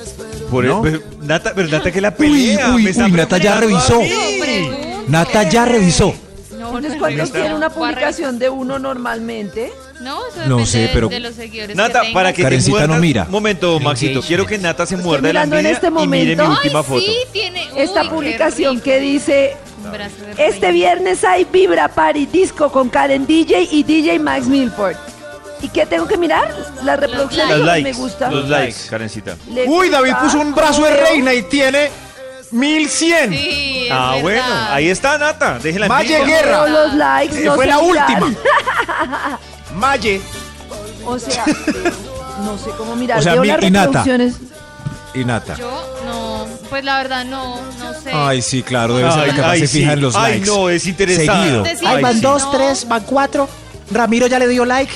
Por 0.51 0.65
¿No? 0.65 0.81
pero, 0.81 1.03
Nata, 1.23 1.53
pero 1.55 1.69
Nata 1.69 1.93
que 1.93 2.01
la 2.01 2.15
pelea. 2.15 2.75
uy, 2.75 2.87
uy, 2.87 3.11
Nata 3.13 3.37
ya 3.39 3.61
revisó. 3.61 4.01
Nata 5.09 5.49
ya 5.49 5.65
revisó. 5.67 6.15
No, 6.59 6.69
Entonces, 6.69 6.93
no, 6.95 6.99
¿cuántos 6.99 7.29
no, 7.29 7.35
tiene 7.35 7.55
una 7.55 7.71
publicación 7.71 8.39
de 8.39 8.49
uno 8.49 8.79
normalmente? 8.79 9.71
No, 10.01 10.27
eso 10.27 10.47
No 10.47 10.65
sé, 10.67 10.79
de- 10.79 10.89
pero- 10.89 11.09
de 11.09 11.21
los 11.21 11.35
seguidores 11.35 11.77
Nata, 11.77 12.01
que 12.03 12.13
para 12.13 12.33
que 12.33 12.43
Karencita 12.43 12.79
te 12.81 12.89
no 12.89 12.97
mira. 12.97 13.27
Momento, 13.29 13.79
Maxito. 13.81 14.23
Quiero 14.23 14.47
que 14.47 14.57
Nata 14.59 14.87
se 14.87 14.97
muerda 14.97 15.29
de 15.29 15.33
la 15.35 15.41
mirando 15.45 15.57
en 15.59 15.67
envidia 15.67 15.75
este 15.75 15.87
y 15.89 16.07
mire 16.09 16.31
mi 16.31 16.37
momento. 16.37 16.61
última 16.63 16.79
Ay, 16.81 16.85
foto. 16.85 17.01
sí, 17.01 17.17
tiene. 17.33 17.69
Esta 17.77 18.03
qué 18.03 18.09
publicación 18.09 18.75
rico. 18.77 18.85
que 18.85 18.99
dice 19.01 19.57
Un 19.85 19.93
brazo 19.93 20.15
de 20.37 20.47
Este 20.47 20.73
viernes 20.73 21.23
hay 21.25 21.45
Vibra 21.45 21.89
Party 21.89 22.27
Disco 22.27 22.71
con 22.73 22.89
Karen 22.89 23.27
DJ 23.27 23.69
y 23.71 23.83
DJ 23.83 24.19
Max 24.19 24.47
Milford. 24.47 24.97
¿Y 25.63 25.69
qué 25.69 25.85
tengo 25.85 26.07
que 26.09 26.17
mirar? 26.17 26.55
Las 26.85 26.99
reproducciones 26.99 27.51
Los 27.51 27.59
lo 27.59 27.65
que 27.65 27.71
likes. 27.81 27.93
me 27.93 27.97
gusta. 27.99 28.31
Los 28.31 28.49
likes, 28.49 28.77
Karencita. 28.89 29.37
¿Le 29.51 29.69
Uy, 29.69 29.91
David 29.91 30.11
gusta? 30.13 30.25
puso 30.25 30.41
un 30.41 30.55
brazo 30.55 30.83
de 30.85 30.97
reina 30.97 31.35
y 31.35 31.43
tiene 31.43 31.91
mil 32.53 32.89
cien. 32.89 33.31
Sí, 33.31 33.83
es 33.87 33.91
Ah, 33.93 34.13
verdad. 34.13 34.23
bueno. 34.23 34.43
Ahí 34.71 34.89
está 34.89 35.19
Nata. 35.19 35.59
Déjela 35.59 35.85
en 35.87 35.91
Valle 35.93 36.15
vivo. 36.15 36.27
Guerra. 36.27 36.67
Los 36.67 36.95
likes, 36.95 37.39
Eh, 37.41 37.45
no 37.45 37.55
fue 37.57 37.67
la 37.67 37.79
mirar. 37.79 38.23
última. 38.23 38.35
Maye 39.75 40.21
O 41.07 41.19
sea, 41.19 41.45
no 42.45 42.59
sé 42.59 42.71
cómo 42.77 42.97
mirar. 42.97 43.19
O 43.19 43.23
sea, 43.23 43.33
Veo 43.35 43.43
mi- 43.43 43.49
las 43.49 43.63
y 43.63 43.71
Nata. 43.71 43.87
reproducciones. 43.87 44.35
y 45.15 45.25
Nata. 45.25 45.57
Yo 45.57 45.97
no. 46.07 46.47
Pues 46.69 46.85
la 46.85 46.99
verdad 46.99 47.25
no, 47.25 47.61
no 47.79 47.95
sé. 48.01 48.11
Ay, 48.13 48.43
sí, 48.43 48.63
claro, 48.63 48.97
debe 48.97 49.11
ser 49.11 49.21
Ay, 49.23 49.29
la 49.29 49.35
que 49.35 49.41
más 49.43 49.51
ay, 49.51 49.61
se 49.61 49.69
fija 49.69 49.87
sí. 49.89 49.93
en 49.95 50.01
los 50.01 50.15
Ay, 50.15 50.33
likes. 50.35 50.47
no, 50.47 50.69
es 50.71 50.87
interesante. 50.87 51.77
Ay, 51.85 52.03
van 52.03 52.21
dos, 52.21 52.43
no, 52.45 52.51
tres, 52.53 52.87
van 52.89 53.03
cuatro. 53.05 53.49
Ramiro 53.91 54.27
ya 54.29 54.39
le 54.39 54.47
dio 54.47 54.65
like. 54.65 54.93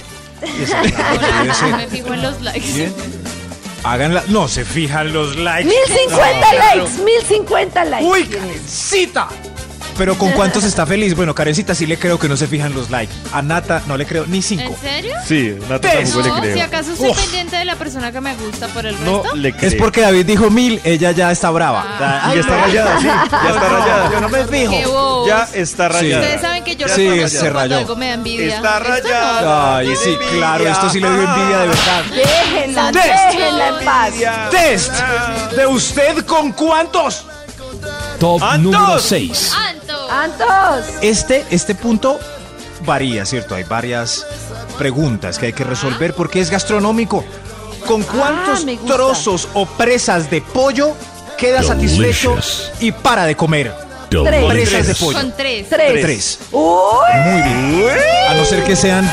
no 1.71 1.77
me 1.77 1.87
fijo 1.89 2.15
en 2.15 2.23
los 2.23 2.41
likes. 2.43 2.93
Háganla. 3.83 4.23
No, 4.29 4.47
se 4.49 4.65
fijan 4.65 5.13
los 5.13 5.37
likes. 5.37 5.69
1050 5.69 6.55
likes, 6.55 7.03
1050 7.03 7.85
likes. 7.87 8.07
Uy, 8.07 8.25
Karencita. 8.25 9.29
Pero 9.97 10.17
¿con 10.19 10.33
cuántos 10.33 10.65
está 10.65 10.85
feliz? 10.87 11.15
Bueno, 11.15 11.35
Karencita 11.35 11.75
sí 11.75 11.87
le 11.87 11.99
creo 11.99 12.19
que 12.19 12.29
no 12.29 12.37
se 12.37 12.47
fijan 12.47 12.75
los 12.75 12.91
likes. 12.91 13.13
A 13.33 13.43
Nata 13.43 13.83
no 13.87 13.97
le 13.97 14.07
creo 14.07 14.27
ni 14.27 14.43
cinco. 14.43 14.63
¿En 14.65 14.77
serio? 14.77 15.15
Sí, 15.27 15.57
Nata 15.69 15.91
tampoco 15.91 16.19
No, 16.29 16.35
le 16.41 16.47
si 16.49 16.53
creo. 16.53 16.65
acaso 16.65 16.93
estoy 16.93 17.11
Uf. 17.11 17.21
pendiente 17.21 17.57
de 17.57 17.65
la 17.65 17.77
persona 17.77 18.11
que 18.13 18.21
me 18.21 18.35
gusta 18.37 18.69
por 18.69 18.87
el 18.87 19.05
No 19.05 19.23
resto. 19.23 19.37
le 19.37 19.53
creo. 19.55 19.69
Es 19.71 19.75
porque 19.77 20.01
David 20.03 20.27
dijo 20.27 20.51
mil, 20.51 20.81
ella 20.85 21.11
ya 21.13 21.31
está 21.31 21.51
brava. 21.51 21.85
Ah. 22.01 22.31
Y 22.33 22.35
ya 22.35 22.41
está 22.41 22.57
rayada, 22.65 22.99
sí. 22.99 23.07
Ya 23.07 23.23
está 23.55 23.69
rayada. 23.69 24.11
Yo 24.13 24.21
no 24.21 24.29
me 24.29 24.45
fijo. 24.47 25.27
Ya 25.27 25.49
está 25.55 25.89
rayada. 25.89 26.23
Ustedes 26.23 26.41
saben 26.41 26.65
que 26.65 26.77
yo 26.77 26.89
Sí, 26.89 27.07
no 27.07 27.15
se 27.15 27.17
conozco 27.17 27.39
cuando 27.41 27.59
rayó. 27.61 27.77
algo 27.79 27.97
me 27.97 28.07
da 28.09 28.15
envidia. 28.15 28.57
Está 28.57 28.79
rayada. 28.81 29.77
Ay, 29.77 29.89
sí, 30.03 30.11
envidia. 30.13 30.33
claro, 30.37 30.69
esto 30.69 30.91
sí 30.91 31.01
le 31.01 31.09
dio 31.11 31.23
envidia 31.23 31.59
de 31.59 31.67
verdad. 31.69 32.03
Déjenla, 32.15 32.93
Test. 32.93 33.07
déjenla 33.07 33.69
en 33.69 33.85
paz. 33.85 34.15
Test 34.51 34.93
de 35.57 35.67
usted 35.67 36.25
con 36.27 36.53
cuántos. 36.53 37.27
Top 38.19 38.43
¡Antos! 38.43 38.61
número 38.73 38.99
6. 38.99 39.53
¡Anto! 40.11 40.45
Antos. 40.51 40.87
Este, 41.03 41.45
este 41.51 41.75
punto 41.75 42.19
varía, 42.85 43.25
¿cierto? 43.27 43.55
Hay 43.55 43.65
varias 43.65 44.27
preguntas 44.79 45.39
que 45.39 45.47
hay 45.47 45.53
que 45.53 45.65
resolver 45.65 46.15
porque 46.15 46.41
es 46.41 46.51
gastronómico. 46.51 47.25
¿Con 47.87 48.03
cuántos 48.03 48.65
Ah, 48.67 48.71
gusta. 48.73 48.95
trozos 48.95 49.49
o 49.55 49.67
presas 49.67 50.31
de 50.31 50.41
pollo 50.41 50.95
queda 51.37 51.63
satisfecho 51.63 52.37
y 52.81 52.93
para 52.93 53.25
de 53.27 53.37
comer? 53.37 53.73
Tres. 54.09 54.45
Presas 54.47 54.87
de 54.87 54.95
pollo. 54.95 55.19
Con 55.19 55.33
tres. 55.37 55.69
Tres. 55.69 56.01
Tres. 56.03 56.39
Uy. 56.53 56.63
Muy 57.25 57.43
bien. 57.43 57.99
A 58.31 58.35
no 58.35 58.45
ser 58.45 58.63
que 58.65 58.77
sean 58.77 59.11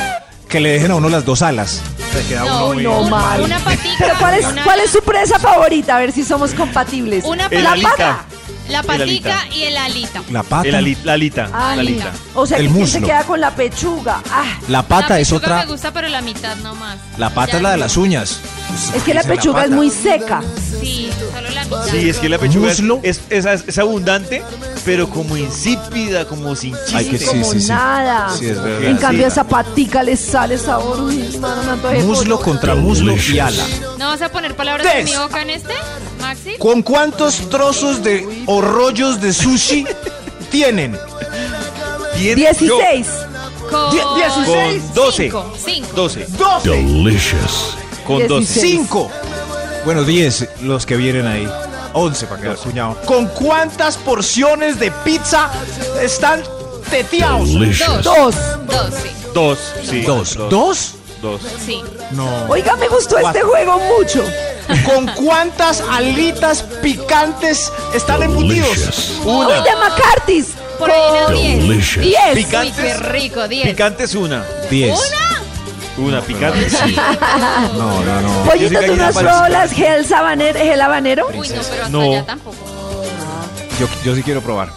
que 0.48 0.60
le 0.60 0.72
dejen 0.74 0.92
a 0.92 0.96
uno 0.96 1.10
las 1.10 1.26
dos 1.26 1.42
alas. 1.42 1.82
Se 2.14 2.28
queda 2.28 2.44
No, 2.46 2.66
uno 2.68 2.74
muy 2.74 2.84
no, 2.84 3.04
mal. 3.04 3.42
una 3.42 3.58
patica. 3.60 3.96
Pero 4.00 4.14
¿cuál 4.20 4.34
es, 4.36 4.46
una- 4.46 4.64
¿cuál 4.64 4.80
es 4.82 4.92
su 4.92 5.02
presa 5.02 5.40
favorita? 5.40 5.96
A 5.96 6.00
ver 6.00 6.12
si 6.12 6.24
somos 6.24 6.54
compatibles. 6.54 7.24
Una 7.26 7.48
El 7.48 7.64
La 7.64 7.76
pata. 7.82 8.26
La 8.72 8.84
patica 8.84 9.48
y 9.54 9.64
el 9.64 9.78
alita. 9.78 10.22
La 10.32 10.44
pata. 10.44 10.68
El 10.68 10.76
ali- 10.76 10.98
la 11.04 11.14
alita. 11.14 11.50
Ay, 11.54 11.76
La 11.76 11.82
alita. 11.82 12.12
O 12.34 12.46
sea, 12.46 12.58
El 12.58 12.68
que 12.68 12.74
quién 12.74 12.88
se 12.88 13.00
muslo. 13.00 13.08
queda 13.08 13.24
con 13.24 13.40
la 13.42 13.56
pechuga. 13.56 14.22
Ah, 14.32 14.58
La 14.70 14.82
pata 14.84 15.10
la 15.10 15.20
es 15.20 15.28
pechuga 15.30 15.46
otra. 15.46 15.66
me 15.66 15.72
gusta, 15.72 15.92
pero 15.94 16.08
la 16.10 16.22
mitad 16.22 16.56
nomás. 16.58 16.98
La 17.18 17.30
pata 17.34 17.52
Ya 17.54 17.58
es 17.58 17.64
la 17.64 17.72
de 17.72 17.78
las 17.78 17.98
uñas. 17.98 18.40
es 18.96 19.04
que 19.04 19.14
la 19.14 19.24
pechuga 19.24 19.62
es 19.64 19.66
pata. 19.70 19.76
muy 19.76 19.90
seca. 19.90 20.42
Sí, 20.80 21.10
solo 21.34 21.50
la 21.50 21.64
mitad. 21.66 21.86
Sí, 21.92 22.10
es 22.10 22.18
que 22.18 22.30
la 22.30 22.38
pechuga 22.40 22.72
es, 22.72 22.80
Muslo. 22.82 23.00
es, 23.04 23.22
es- 23.30 23.46
es 23.46 23.78
abundante, 23.78 24.42
pero 24.86 25.10
como 25.10 25.38
insípida, 25.38 26.26
como 26.26 26.56
sin 26.56 26.74
chiste. 26.74 26.96
Ay, 26.98 27.06
que 27.10 27.18
sí, 27.18 27.26
como 27.26 27.52
sí, 27.52 27.62
sí. 27.62 27.68
nada. 27.68 28.30
Sí, 28.38 28.46
es 28.48 28.62
verdad. 28.62 28.84
En 28.90 28.98
cambio, 28.98 29.24
Sí. 29.26 29.32
esa 29.32 29.44
patica 29.44 30.02
le 30.04 30.16
sale 30.18 30.58
sabor. 30.58 31.02
Uy, 31.02 31.38
mano, 31.40 31.64
me 31.64 31.72
antojé 31.72 32.04
Muslo 32.04 32.40
contra 32.40 32.76
muslo 32.76 33.16
y 33.16 33.40
ala. 33.40 33.64
¿No 34.00 34.08
vas 34.08 34.22
a 34.22 34.30
poner 34.30 34.56
palabras 34.56 34.88
en 34.96 35.06
mi 35.06 35.16
boca 35.16 35.42
en 35.42 35.52
este, 35.52 35.74
Maxi? 36.22 36.58
¿Con 36.58 36.82
cuántos 36.84 37.50
trozos 37.50 38.04
de 38.04 38.44
o 38.46 38.62
rollos 38.62 39.20
de 39.22 39.34
sushi 39.34 39.86
tienen? 40.50 40.98
Bien, 42.18 42.36
16. 42.36 43.08
Con 43.70 43.92
Die- 43.92 44.02
dieciséis. 44.16 44.84
Con 44.84 44.94
12. 44.96 45.24
Cinco. 45.24 45.54
Cinco. 45.66 45.90
12. 45.96 46.28
12. 46.38 46.70
Delicious. 46.70 47.78
Con 48.06 48.28
12. 48.28 48.40
16. 48.54 48.72
5. 48.82 49.12
Bueno, 49.86 50.04
10 50.04 50.50
los 50.62 50.86
que 50.86 50.96
vienen 50.98 51.26
ahí. 51.28 51.50
11 51.94 52.28
para 52.28 52.42
quedar 52.42 52.56
cuñado. 52.58 52.98
¿Con 53.06 53.28
cuántas 53.28 53.98
porciones 53.98 54.80
de 54.80 54.92
pizza 55.04 55.50
están 56.02 56.44
teteados? 56.90 57.50
Delicious. 57.50 58.04
Dos. 58.04 58.36
Dos, 58.68 58.94
sí. 59.02 59.10
Dos. 59.34 59.60
Sí. 59.90 60.02
Dos. 60.04 60.38
¿Dos? 60.50 60.94
Dos. 61.22 61.42
Sí. 61.66 61.82
No. 62.12 62.46
Oiga, 62.48 62.76
me 62.78 62.88
gustó 62.88 63.18
este 63.18 63.22
Cuatro. 63.42 63.50
juego 63.50 63.80
mucho. 63.98 64.24
¿Con 64.86 65.08
cuántas 65.16 65.82
alitas 65.90 66.64
picantes 66.82 67.72
están 67.94 68.24
embutidos? 68.24 68.70
Delicious. 68.70 69.20
Uy, 69.26 69.46
de 69.46 69.76
McCarthy's. 69.76 70.48
Por 70.80 70.90
ahí 70.92 71.02
unas 71.12 71.30
diez. 71.32 71.60
Delicious. 71.60 72.06
diez. 72.06 72.20
Uy, 72.36 72.44
Picantes. 72.46 72.76
qué 72.76 72.94
rico, 72.98 73.48
diez. 73.48 73.68
Picante 73.70 74.04
es 74.06 74.16
una. 74.16 74.44
10. 74.70 75.00
Una 75.98 76.22
picante. 76.22 76.70
Sí. 76.70 76.96
No, 77.78 78.04
no, 78.04 78.22
no. 78.22 78.56
Yo 78.56 78.70
de 78.70 78.80
que 78.86 78.92
unas 78.92 79.16
una 79.16 79.42
rolas, 79.42 79.72
gel 79.72 80.06
sabanero, 80.06 80.58
gel 80.60 80.82
habanero. 80.82 81.28
Uy, 81.36 81.50
no, 81.50 81.56
pero 81.70 81.84
hasta 81.84 81.90
No. 81.90 82.02
allá 82.02 82.26
tampoco. 82.26 82.58
Yo, 83.80 83.88
yo 84.04 84.16
sí 84.16 84.24
quiero 84.24 84.42
probar. 84.42 84.70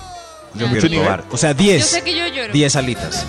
Yo 0.55 0.67
Mucho 0.69 0.81
quiero 0.83 0.89
nivel. 0.89 1.07
probar. 1.07 1.25
O 1.31 1.37
sea, 1.37 1.53
Yo 1.53 1.59
10. 1.59 1.87
sé 1.87 2.03
que 2.03 2.15
yo 2.17 2.27
lloro. 2.27 2.53
10 2.53 2.77
alitas. 2.77 3.25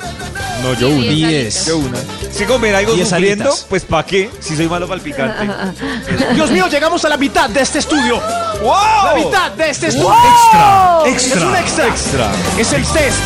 No, 0.65 0.73
yo 0.73 0.87
Sí, 0.87 0.93
una. 0.93 1.01
diez 1.09 1.29
10. 1.53 1.65
Yo 1.67 1.77
una. 1.77 1.97
Si 2.33 2.45
comer 2.45 2.75
algo 2.75 2.93
Diez 2.93 3.07
sufriendo, 3.09 3.45
alitas. 3.49 3.65
pues 3.69 3.83
¿para 3.83 4.05
qué? 4.05 4.29
Si 4.39 4.55
soy 4.55 4.67
malo 4.67 4.87
para 4.87 4.95
el 4.97 5.01
picante. 5.01 5.47
Dios 6.33 6.49
mío, 6.51 6.67
llegamos 6.67 7.05
a 7.05 7.09
la 7.09 7.17
mitad 7.17 7.49
de 7.49 7.61
este 7.61 7.79
estudio. 7.79 8.19
¡Wow! 8.61 8.73
La 9.05 9.13
mitad 9.15 9.51
de 9.51 9.69
este 9.69 9.87
estudio. 9.87 10.09
¡Wow! 10.09 11.05
Extra. 11.05 11.37
Es 11.37 11.43
un 11.43 11.55
extra. 11.55 11.87
Extra. 11.87 12.31
Es 12.57 12.73
el 12.73 12.83
test 12.87 13.17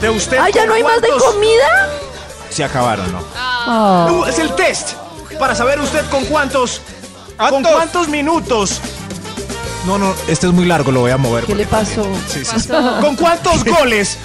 de 0.00 0.10
usted. 0.10 0.38
Ay, 0.38 0.52
ya 0.52 0.60
con 0.60 0.68
no 0.68 0.74
hay 0.74 0.82
más 0.82 1.00
de 1.00 1.08
cuántos- 1.08 1.32
comida. 1.32 1.88
Se 2.50 2.62
acabaron, 2.64 3.10
¿no? 3.10 3.22
Ah. 3.34 4.08
Uh, 4.10 4.24
Es 4.26 4.38
el 4.38 4.54
test 4.54 4.90
para 5.38 5.54
saber 5.54 5.80
usted 5.80 6.04
con 6.10 6.24
cuántos. 6.26 6.80
¿Con 7.38 7.48
¿Cuántos? 7.50 7.72
cuántos 7.72 8.08
minutos? 8.08 8.80
No, 9.86 9.98
no, 9.98 10.14
este 10.26 10.46
es 10.48 10.52
muy 10.52 10.64
largo, 10.66 10.90
lo 10.90 11.00
voy 11.00 11.10
a 11.12 11.16
mover. 11.16 11.44
¿Qué 11.44 11.54
le 11.54 11.66
pasó? 11.66 12.04
Sí, 12.28 12.44
sí. 12.44 12.68
¿Con 13.00 13.14
cuántos 13.16 13.62
goles 13.64 14.16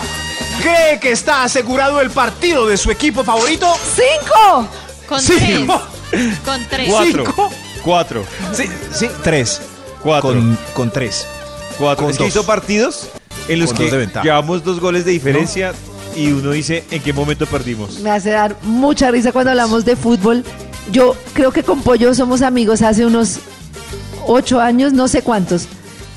cree 0.61 0.99
que 0.99 1.11
está 1.11 1.43
asegurado 1.43 1.99
el 2.01 2.09
partido 2.11 2.67
de 2.67 2.77
su 2.77 2.91
equipo 2.91 3.23
favorito? 3.23 3.67
¡Cinco! 3.95 4.67
Con 5.07 5.21
Sí. 5.21 5.35
tres. 5.37 6.37
Con 6.45 6.65
tres. 6.69 6.89
Cuatro. 6.89 7.25
Cinco. 7.25 7.49
Cuatro. 7.83 8.25
Sí, 8.53 8.63
sí, 8.93 9.09
tres. 9.23 9.61
Cuatro. 10.01 10.29
Con, 10.31 10.57
con 10.73 10.91
tres. 10.91 11.25
Cuatro. 11.77 12.03
Con 12.05 12.11
Es 12.11 12.17
que 12.17 12.23
dos. 12.25 12.33
hizo 12.33 12.45
partidos 12.45 13.09
en 13.47 13.59
los 13.59 13.69
Con 13.73 13.77
que 13.77 13.91
dos 13.91 14.23
llevamos 14.23 14.63
dos 14.63 14.79
goles 14.79 15.05
de 15.05 15.11
diferencia 15.11 15.73
y 16.15 16.31
uno 16.31 16.51
dice 16.51 16.83
en 16.91 17.01
qué 17.01 17.13
momento 17.13 17.45
perdimos. 17.45 17.99
Me 17.99 18.11
hace 18.11 18.31
dar 18.31 18.55
mucha 18.63 19.09
risa 19.11 19.31
cuando 19.31 19.51
hablamos 19.51 19.85
de 19.85 19.95
fútbol. 19.95 20.43
Yo 20.91 21.15
creo 21.33 21.51
que 21.51 21.63
con 21.63 21.81
Pollo 21.81 22.13
somos 22.13 22.41
amigos 22.41 22.81
hace 22.81 23.05
unos 23.05 23.39
ocho 24.27 24.59
años, 24.59 24.93
no 24.93 25.07
sé 25.07 25.21
cuántos. 25.21 25.67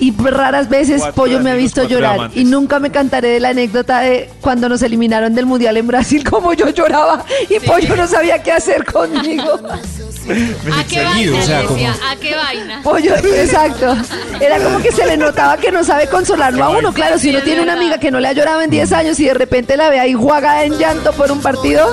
Y 0.05 0.13
raras 0.13 0.69
veces 0.69 1.01
Cuatro 1.01 1.15
Pollo 1.15 1.41
me 1.41 1.51
ha 1.51 1.55
visto 1.55 1.83
llorar. 1.89 2.17
amantes. 2.17 2.39
Y 2.39 2.45
nunca 2.45 2.79
me 2.79 2.91
cantaré 2.91 3.29
de 3.29 3.41
la 3.41 3.49
anécdota 3.51 4.01
de 4.01 4.29
cuando 4.43 4.69
nos 4.69 4.83
eliminaron 4.83 5.35
del 5.35 5.47
Mundial 5.47 5.79
en 5.79 5.87
Brasil, 5.87 6.23
como 6.31 6.53
yo 6.53 6.69
lloraba 6.69 7.25
y 7.49 7.59
Pollo 7.61 7.97
no 7.97 8.07
sabía 8.07 8.43
qué 8.43 8.53
hacer 8.53 8.85
conmigo. 8.85 9.59
¿A 10.73 10.85
qué 10.85 11.03
vaina? 11.05 11.39
o 11.39 11.43
sea, 11.43 11.63
le 11.63 11.69
decía, 11.69 11.93
como- 11.93 12.09
¿A 12.11 12.17
qué 12.17 12.35
vaina? 12.35 12.81
Pollo, 12.83 13.15
exacto. 13.17 13.97
Era 14.41 14.59
como 14.59 14.79
que 14.81 14.93
se 14.93 15.07
le 15.07 15.17
notaba 15.17 15.57
que 15.57 15.71
no 15.71 15.85
sabe 15.85 16.07
consolarlo 16.09 16.65
a 16.65 16.69
uno. 16.71 16.93
Claro, 16.93 17.19
si 17.19 17.31
uno 17.31 17.43
tiene 17.43 17.63
una 17.63 17.75
amiga 17.75 17.99
que 17.99 18.11
no 18.11 18.21
le 18.21 18.29
ha 18.29 18.33
llorado 18.33 18.61
en 18.63 18.71
10 18.71 18.93
años 18.93 19.21
y 19.21 19.25
de 19.27 19.35
repente 19.35 19.77
la 19.77 19.91
ve 19.91 20.01
ahí 20.01 20.15
jugada 20.15 20.65
en 20.65 20.79
llanto 20.79 21.13
por 21.13 21.31
un 21.31 21.41
partido. 21.41 21.93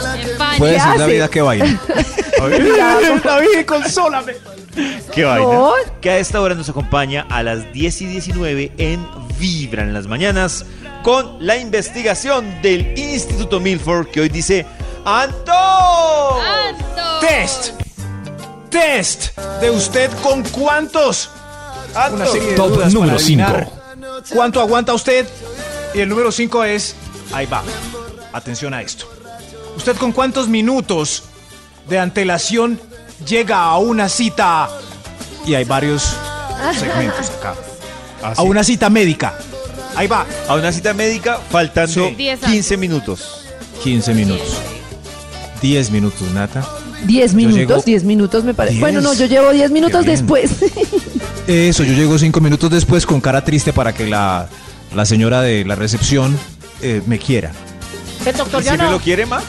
Puede 0.58 0.80
ser 0.80 0.90
hace? 0.90 1.00
David 1.00 1.22
a 1.22 1.28
que 1.30 1.42
baile. 1.42 1.78
David, 3.24 3.66
consólame. 3.66 4.34
Qué 5.14 5.24
vaina. 5.26 5.46
No. 5.46 5.74
Que 6.00 6.10
a 6.12 6.18
esta 6.18 6.42
hora 6.42 6.56
nos 6.56 6.70
acompaña 6.70 7.26
a 7.30 7.44
las 7.44 7.72
10 7.74 8.02
y 8.02 8.06
19 8.08 8.72
en 8.78 9.06
Vibra 9.38 9.84
en 9.84 9.94
las 9.94 10.08
mañanas 10.08 10.66
con 11.04 11.38
la 11.46 11.58
investigación 11.58 12.62
del 12.62 12.98
Instituto 12.98 13.60
Milford 13.60 14.08
que 14.08 14.22
hoy 14.22 14.30
dice 14.30 14.66
¡Anto! 15.04 15.52
¡Anto! 15.52 17.20
Test. 17.28 17.81
Test 18.72 19.38
de 19.60 19.70
usted 19.70 20.10
con 20.24 20.42
cuántos. 20.44 21.30
Una 22.14 22.26
serie 22.26 22.52
de 22.52 22.56
Top 22.56 22.70
dudas 22.72 22.94
número 22.94 23.12
para 23.14 23.24
adivinar 23.24 23.70
5. 24.24 24.36
¿Cuánto 24.36 24.62
aguanta 24.62 24.94
usted? 24.94 25.28
Y 25.94 26.00
el 26.00 26.10
número 26.10 26.32
5 26.32 26.64
es. 26.64 26.96
Ahí 27.34 27.46
va. 27.46 27.62
Atención 28.34 28.74
a 28.74 28.82
esto. 28.82 29.06
¿Usted 29.76 29.96
con 29.98 30.12
cuántos 30.14 30.48
minutos 30.48 31.24
de 31.90 32.00
antelación 32.00 32.80
llega 33.28 33.62
a 33.64 33.78
una 33.78 34.08
cita? 34.10 34.70
Y 35.46 35.54
hay 35.54 35.66
varios 35.66 36.16
segmentos 36.78 37.30
acá. 37.30 37.54
Ah, 38.24 38.36
A 38.38 38.44
una 38.44 38.64
cita 38.64 38.88
médica. 38.92 39.34
Ahí 39.96 40.06
va. 40.06 40.28
A 40.48 40.54
una 40.54 40.72
cita 40.72 40.94
médica 40.94 41.40
faltando 41.50 42.08
Sí. 42.10 42.14
Diez 42.16 42.40
15 42.40 42.78
minutos. 42.78 43.48
15 43.84 44.14
minutos. 44.14 44.58
10 45.60 45.90
minutos, 45.90 46.22
Nata. 46.30 46.64
10 47.06 47.32
Yo 47.32 47.38
minutos, 47.38 47.58
llego- 47.58 47.84
10 47.84 48.04
minutos 48.04 48.44
me 48.44 48.54
parece. 48.54 48.80
Bueno, 48.80 49.02
no, 49.02 49.14
yo 49.14 49.26
llevo 49.26 49.52
10 49.52 49.72
minutos 49.72 50.06
después. 50.06 50.52
Eso, 51.48 51.84
yo 51.84 51.94
llego 51.94 52.18
5 52.18 52.40
minutos 52.42 52.70
después 52.70 53.06
con 53.06 53.20
cara 53.22 53.44
triste 53.44 53.74
para 53.74 53.94
que 53.94 54.08
la, 54.08 54.48
la 54.96 55.06
señora 55.06 55.42
de 55.42 55.66
la 55.66 55.76
recepción 55.76 56.38
eh, 56.82 57.02
me 57.08 57.18
quiera. 57.20 57.52
El 58.26 58.36
doctor 58.38 58.62
¿Y 58.62 58.66
ya 58.66 58.72
si 58.74 58.78
me 58.78 58.90
lo 58.92 59.00
quiere 59.00 59.26
más? 59.26 59.44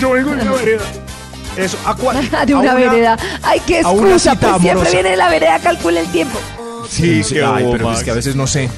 Yo 0.00 0.10
vengo 0.12 0.30
de 0.34 0.42
una 0.42 0.52
vereda. 0.52 0.82
Eso, 1.56 1.76
a 1.84 1.96
cua- 1.96 2.44
de 2.46 2.52
a 2.52 2.58
una, 2.58 2.74
vereda. 2.74 3.16
Ay, 3.42 3.60
qué 3.66 3.80
a 3.80 3.88
una 3.90 4.08
excusa, 4.14 4.32
cita 4.32 4.40
pues 4.50 4.50
siempre 4.62 4.70
amorosa. 4.72 4.92
viene 4.92 5.10
de 5.10 5.16
la 5.16 5.28
vereda, 5.28 5.58
calcula 5.58 6.00
el 6.00 6.06
tiempo. 6.08 6.38
Sí, 6.88 7.24
Sí, 7.24 7.38
ay, 7.44 7.66
pero 7.72 7.92
es 7.92 8.04
que 8.04 8.10
a 8.12 8.14
veces 8.14 8.36
no 8.36 8.46
sé, 8.46 8.70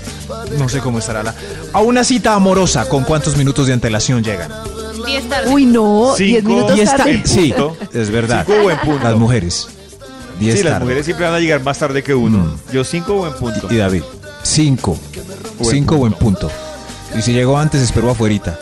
no 0.58 0.68
sé 0.68 0.78
cómo 0.80 0.98
estará 0.98 1.22
la. 1.22 1.34
A 1.74 1.80
una 1.82 2.04
cita 2.04 2.34
amorosa, 2.34 2.88
¿con 2.88 3.04
cuántos 3.04 3.36
minutos 3.36 3.66
de 3.66 3.74
antelación 3.74 4.24
llegan? 4.24 4.50
10 5.08 5.28
tarde. 5.28 5.50
Uy, 5.52 5.66
no, 5.66 6.14
10 6.16 6.38
Cinco. 6.38 6.48
minutos 6.48 6.78
esta- 6.78 6.96
tarde. 6.98 7.22
sí, 7.24 7.54
es 7.92 8.10
verdad. 8.10 8.44
Cinco, 8.46 8.62
buen 8.62 8.78
punto. 8.78 9.04
Las 9.04 9.16
mujeres. 9.16 9.68
10 10.38 10.56
Sí, 10.58 10.62
las 10.62 10.72
tarde. 10.74 10.84
mujeres 10.84 11.04
siempre 11.04 11.26
van 11.26 11.34
a 11.34 11.40
llegar 11.40 11.62
más 11.62 11.78
tarde 11.78 12.02
que 12.02 12.14
uno. 12.14 12.38
Mm. 12.38 12.72
Yo 12.72 12.84
cinco 12.84 13.14
buen 13.14 13.32
punto. 13.34 13.66
Y 13.70 13.76
David, 13.76 14.02
5. 14.42 14.98
Buen 15.58 15.70
5 15.76 15.96
buen 15.96 16.12
punto. 16.12 16.50
Y 17.18 17.22
si 17.22 17.32
llegó 17.32 17.58
antes, 17.58 17.80
espero 17.82 18.10
afuerita. 18.10 18.58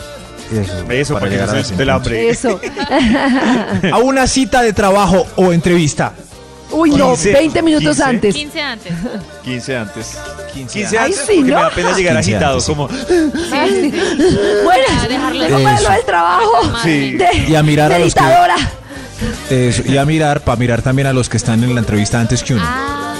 Eso, 0.51 0.89
Eso, 0.89 1.13
para, 1.15 1.25
que 1.25 1.31
llegar 1.33 1.53
no 1.53 1.59
a 1.59 1.63
se 1.63 1.75
del 1.75 1.89
hambre. 1.89 2.29
Eso. 2.29 2.59
A 3.91 3.97
una 3.97 4.25
cita 4.27 4.61
de 4.61 4.71
trabajo 4.73 5.25
o 5.35 5.51
entrevista. 5.51 6.13
Uy, 6.71 6.91
no, 6.91 7.09
15, 7.11 7.33
20 7.33 7.61
minutos 7.61 7.97
15. 7.97 8.03
antes. 8.03 8.35
15 8.35 8.61
antes. 8.61 8.93
15 9.43 9.75
antes. 9.77 10.17
15 10.65 10.97
Ay, 10.97 11.05
antes 11.11 11.17
sí, 11.27 11.33
porque 11.37 11.51
¿no? 11.51 11.57
me 11.57 11.63
da 11.63 11.69
pena 11.71 11.91
llegar 11.95 12.15
15 12.15 12.35
agitado. 12.35 12.53
antes, 12.53 12.63
sí. 12.65 12.71
Como, 12.73 12.89
Ay, 13.53 13.91
Bueno, 14.63 14.83
Para 14.95 15.07
dejarle 15.07 15.49
¿cómo 15.49 15.69
es 15.69 15.81
lo 15.83 15.89
del 15.91 16.05
trabajo? 16.05 16.51
Sí. 16.83 17.11
De, 17.17 17.45
Y 17.49 17.55
a 17.55 17.63
mirar 17.63 17.91
a 17.93 17.99
los 17.99 18.13
que-. 18.13 18.23
Eso, 19.69 19.83
y 19.85 19.97
a 19.97 20.05
mirar, 20.05 20.41
para 20.41 20.57
mirar 20.57 20.81
también 20.81 21.07
a 21.07 21.13
los 21.13 21.27
que 21.29 21.37
están 21.37 21.63
en 21.63 21.73
la 21.73 21.79
entrevista 21.79 22.19
antes 22.19 22.43
que 22.43 22.53
uno. 22.53 22.63
Ah, 22.65 23.15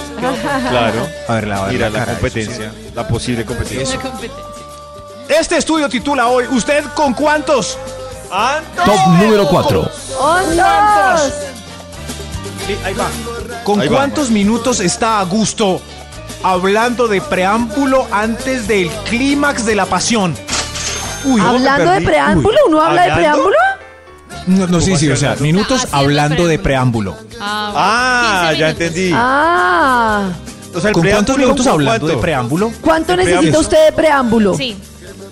claro. 0.70 1.08
A 1.28 1.34
ver, 1.34 1.46
la, 1.48 1.62
Mira 1.66 1.90
la 1.90 2.00
la 2.00 2.06
competencia. 2.06 2.72
La 2.94 3.06
posible 3.08 3.44
competencia. 3.44 3.96
la 3.96 4.02
competencia. 4.02 4.44
Este 5.28 5.56
estudio 5.58 5.88
titula 5.88 6.26
hoy, 6.28 6.44
¿usted 6.50 6.84
con 6.94 7.14
cuántos? 7.14 7.76
Top 8.84 9.06
número 9.20 9.46
4. 9.48 9.90
¡Ondos! 10.20 11.32
Sí, 12.66 12.76
ahí 12.84 12.94
va. 12.94 13.08
¿Con 13.64 13.80
Ahí 13.80 13.88
va. 13.88 13.96
cuántos 13.96 14.30
minutos 14.30 14.80
está 14.80 15.20
a 15.20 15.24
gusto 15.24 15.80
hablando 16.42 17.08
de 17.08 17.20
preámbulo 17.20 18.06
antes 18.12 18.66
del 18.68 18.88
clímax 19.08 19.64
de 19.66 19.74
la 19.74 19.86
pasión? 19.86 20.34
Uy, 21.24 21.40
no, 21.40 21.52
me 21.52 21.56
Hablando 21.58 21.90
de 21.92 22.00
preámbulo, 22.02 22.56
¿uno 22.68 22.80
habla 22.82 23.02
de 23.06 23.12
preámbulo? 23.12 23.56
No, 24.46 24.66
no, 24.66 24.80
sí, 24.80 24.86
¿Cómo 24.90 24.98
sí, 24.98 25.10
o 25.10 25.16
sea, 25.16 25.36
minutos 25.40 25.88
hablando 25.92 26.46
de 26.46 26.58
preámbulo. 26.58 27.16
Ah, 27.40 27.72
Ah, 27.76 28.46
15 28.50 28.58
ya 28.60 28.66
minutos. 28.68 28.86
entendí. 28.86 29.10
Ah. 29.14 30.28
O 30.74 30.80
sea, 30.80 30.88
el 30.90 30.94
¿Con 30.94 31.06
cuántos 31.08 31.36
minutos 31.38 31.66
¿con 31.66 31.72
hablando 31.74 32.00
cuánto? 32.00 32.16
de 32.16 32.22
preámbulo? 32.22 32.72
¿Cuánto 32.80 33.12
De 33.12 33.16
necesita 33.18 33.40
preámbulo. 33.40 33.60
usted 33.60 33.84
de 33.86 33.92
preámbulo? 33.92 34.54
Sí. 34.56 34.76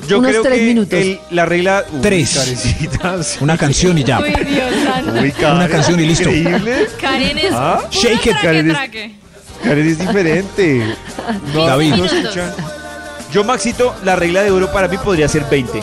Yo 0.08 0.18
Unos 0.18 0.30
creo 0.30 0.42
tres 0.42 0.58
que 0.58 0.64
minutos. 0.64 0.92
el- 0.98 1.20
la 1.30 1.46
regla. 1.46 1.84
Uy, 1.92 2.00
Tres. 2.00 3.38
Una 3.40 3.56
canción 3.56 3.98
y 3.98 4.04
ya. 4.04 4.20
Uy, 4.20 4.30
Dios. 4.30 4.72
Uy, 5.20 5.32
Karen, 5.32 5.56
Una 5.56 5.68
canción 5.68 5.98
y 6.00 6.06
listo. 6.06 6.30
Increíble. 6.30 6.88
Karen 7.00 7.38
es. 7.38 7.52
¿Ah? 7.52 7.80
Shake 7.90 8.26
it, 8.26 8.36
Karen 8.40 8.68
traque. 8.68 9.14
Karen 9.68 9.88
es 9.88 9.98
diferente. 9.98 10.96
No, 11.54 11.66
David. 11.66 11.94
no 11.96 12.04
escuchan. 12.04 12.52
Yo, 13.32 13.42
Maxito, 13.42 13.94
la 14.04 14.14
regla 14.16 14.42
de 14.42 14.50
oro 14.50 14.70
para 14.72 14.86
mí 14.88 14.96
podría 14.98 15.28
ser 15.28 15.44
20. 15.50 15.80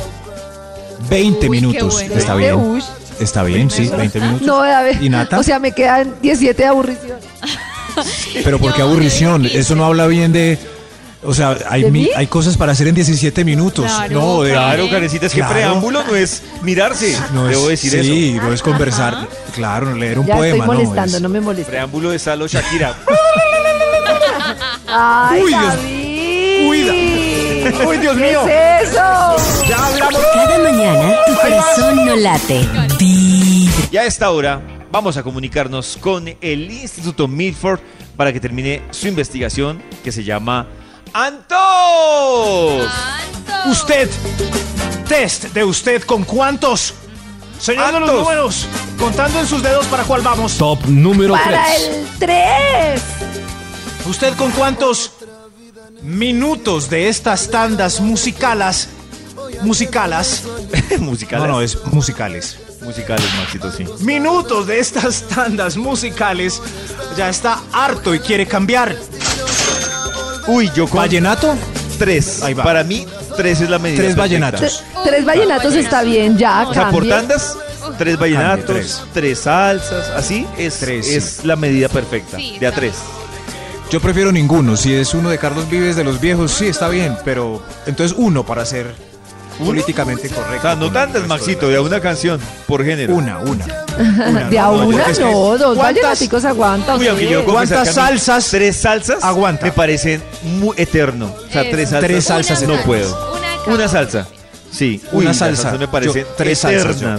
20 1.09 1.37
Uy, 1.37 1.39
qué 1.39 1.49
minutos. 1.49 1.93
bueno. 1.93 2.15
Está 2.15 2.35
bien. 2.35 2.55
uy. 2.55 2.83
Está 3.19 3.43
bien, 3.43 3.69
sí, 3.69 3.87
20 3.95 4.19
minutos. 4.19 4.41
No, 4.47 4.61
a 4.63 4.81
ver. 4.81 5.01
¿Y 5.03 5.09
Nata? 5.09 5.37
O 5.39 5.43
sea, 5.43 5.59
me 5.59 5.71
quedan 5.73 6.15
17 6.21 6.61
de 6.63 6.67
aburrición. 6.67 7.17
Pero 8.43 8.57
porque 8.59 8.79
No, 8.79 8.85
aburrición, 8.85 9.43
de 9.43 9.49
15. 9.49 9.59
eso 9.61 9.75
no 9.75 9.85
habla 9.85 10.07
bien 10.07 10.31
de... 10.31 10.57
O 11.25 11.33
sea, 11.33 11.57
hay, 11.69 12.09
hay 12.17 12.27
cosas 12.27 12.57
para 12.57 12.73
hacer 12.73 12.87
en 12.87 12.95
17 12.95 13.45
minutos. 13.45 13.85
Claro, 13.85 14.13
no, 14.19 14.41
de, 14.43 14.51
Claro, 14.51 14.89
Karencita, 14.89 15.27
es 15.27 15.31
que 15.33 15.39
Claro. 15.39 15.53
preámbulo 15.53 16.03
no 16.03 16.15
es 16.15 16.41
mirarse. 16.63 17.17
no 17.33 17.49
es, 17.49 17.55
Debo 17.55 17.69
decir 17.69 17.91
sí, 17.91 18.33
eso. 18.35 18.43
no 18.43 18.51
es 18.53 18.61
conversar. 18.61 19.27
Claro, 19.55 19.95
leer 19.95 20.19
un 20.19 20.25
Ya 20.25 20.35
poema, 20.35 20.47
estoy 20.57 20.59
no. 20.67 20.73
molestando, 20.73 21.17
es- 21.17 21.23
no 21.23 21.29
me 21.29 21.39
molesta. 21.39 21.69
Preámbulo 21.69 22.09
de 22.11 22.19
Salo 22.19 22.47
Shakira. 22.47 22.95
¡Ay, 24.95 25.41
Uy, 25.41 25.49
Dios- 25.49 25.63
David! 25.67 26.67
Uy, 26.69 26.83
Uy, 27.87 27.97
Dios 27.97 28.15
mío. 28.15 28.41
¿Qué 28.45 28.77
es 28.81 28.89
eso? 28.89 29.35
Ya 29.67 29.85
hablamos. 29.85 30.21
Cada 30.33 30.57
mañana 30.59 31.15
tu 31.25 31.33
corazón 31.35 32.05
no 32.05 32.15
late. 32.15 32.67
Vibra. 32.99 33.87
Y 33.91 33.97
a 33.97 34.05
esta 34.05 34.29
hora 34.31 34.61
vamos 34.91 35.17
a 35.17 35.23
comunicarnos 35.23 35.97
con 35.99 36.27
el 36.41 36.71
Instituto 36.71 37.27
Milford 37.27 37.79
para 38.17 38.31
que 38.33 38.39
termine 38.39 38.81
su 38.91 39.07
investigación 39.07 39.81
que 40.03 40.11
se 40.11 40.23
llama 40.23 40.67
Antos. 41.13 42.87
Usted. 43.65 44.09
Test 45.07 45.45
de 45.45 45.63
usted 45.63 46.03
con 46.03 46.23
cuántos. 46.23 46.93
Señor 47.59 47.93
de 47.93 47.99
los 48.01 48.11
números. 48.11 48.67
Contando 48.99 49.39
en 49.39 49.47
sus 49.47 49.61
dedos 49.63 49.85
para 49.87 50.03
cuál 50.03 50.21
vamos. 50.21 50.57
Top 50.57 50.79
número 50.87 51.33
Para 51.33 51.65
3. 51.65 51.87
el 51.87 52.07
3. 52.19 53.01
¿Usted 54.13 54.35
con 54.35 54.51
cuántos 54.51 55.11
minutos 56.03 56.87
de 56.87 57.09
estas 57.09 57.49
tandas 57.49 57.99
musicalas? 57.99 58.87
Musicalas. 59.63 60.43
musicales. 60.99 61.47
No, 61.47 61.51
no, 61.53 61.61
es 61.61 61.83
musicales. 61.87 62.59
musicales, 62.81 63.25
Maxito, 63.39 63.71
sí. 63.71 63.85
Minutos 64.01 64.67
de 64.67 64.77
estas 64.77 65.23
tandas 65.23 65.77
musicales. 65.77 66.61
Ya 67.17 67.27
está 67.27 67.59
harto 67.71 68.13
y 68.13 68.19
quiere 68.19 68.45
cambiar. 68.45 68.95
Uy, 70.45 70.69
yo 70.75 70.87
con 70.87 70.99
¿Vallenato? 70.99 71.55
tres. 71.97 72.43
Ahí 72.43 72.53
va. 72.53 72.63
Para 72.63 72.83
mí, 72.83 73.07
tres 73.35 73.61
es 73.61 73.69
la 73.71 73.79
medida. 73.79 73.97
Tres 74.03 74.15
perfecta. 74.15 74.21
vallenatos. 74.21 74.83
Tres 75.03 75.25
vallenatos 75.25 75.73
está 75.73 76.03
bien, 76.03 76.37
ya, 76.37 76.67
O 76.69 76.73
sea, 76.75 76.91
por 76.91 77.07
tandas, 77.09 77.57
tres 77.97 78.19
vallenatos, 78.19 78.65
Cambie, 78.67 78.81
tres. 78.83 79.03
tres. 79.11 79.39
salsas, 79.39 80.09
así 80.11 80.45
es, 80.55 80.77
Tres, 80.77 81.07
sí. 81.07 81.15
es 81.15 81.45
la 81.45 81.55
medida 81.55 81.89
perfecta. 81.89 82.37
Sí, 82.37 82.57
de 82.59 82.67
a 82.67 82.71
tres. 82.71 82.93
Yo 83.93 83.99
prefiero 83.99 84.31
ninguno. 84.31 84.75
Si 84.75 84.91
es 84.91 85.13
uno 85.13 85.29
de 85.29 85.37
Carlos 85.37 85.69
Vives 85.69 85.95
de 85.95 86.03
los 86.03 86.19
viejos, 86.19 86.51
sí, 86.51 86.65
está 86.65 86.89
bien. 86.89 87.15
Pero 87.23 87.61
entonces 87.85 88.17
uno 88.17 88.43
para 88.43 88.65
ser 88.65 88.87
políticamente 89.63 90.29
correcto. 90.29 90.57
O 90.57 90.61
sea, 90.61 90.75
no 90.75 90.91
tantas, 90.91 91.27
Maxito, 91.27 91.69
de 91.69 91.75
a 91.77 91.81
una 91.81 91.99
canción 91.99 92.39
por 92.65 92.83
género. 92.83 93.13
Una, 93.13 93.37
una. 93.37 93.65
Una, 94.27 94.49
De 94.49 94.57
a 94.57 94.63
no, 94.63 94.87
una, 94.87 95.03
que- 95.05 95.19
no, 95.21 95.29
dos 95.59 95.77
¿Cuántas- 95.77 95.77
vallenaticos 95.77 96.43
aguantan. 96.43 96.99
¿Cuántas 97.45 97.93
salsas 97.93 98.47
Tres 98.49 98.77
salsas 98.77 99.23
aguanta? 99.23 99.63
me 99.67 99.71
parecen 99.71 100.23
muy 100.41 100.73
eterno. 100.75 101.27
O 101.47 101.51
sea, 101.51 101.61
tres 101.69 101.89
salsas. 101.91 102.01
Tres 102.09 102.23
salsas 102.25 102.61
Una 102.63 102.75
no 102.77 102.81
puedo. 102.81 103.39
Una, 103.67 103.87
salsa. 103.87 104.25
Sí, 104.71 105.03
Una 105.11 105.29
uy, 105.29 105.35
salsa. 105.35 105.71
me 105.73 105.87
parecen 105.87 106.23
Yo, 106.23 106.29
tres 106.35 106.57
salsas, 106.57 106.99
yo. 106.99 107.09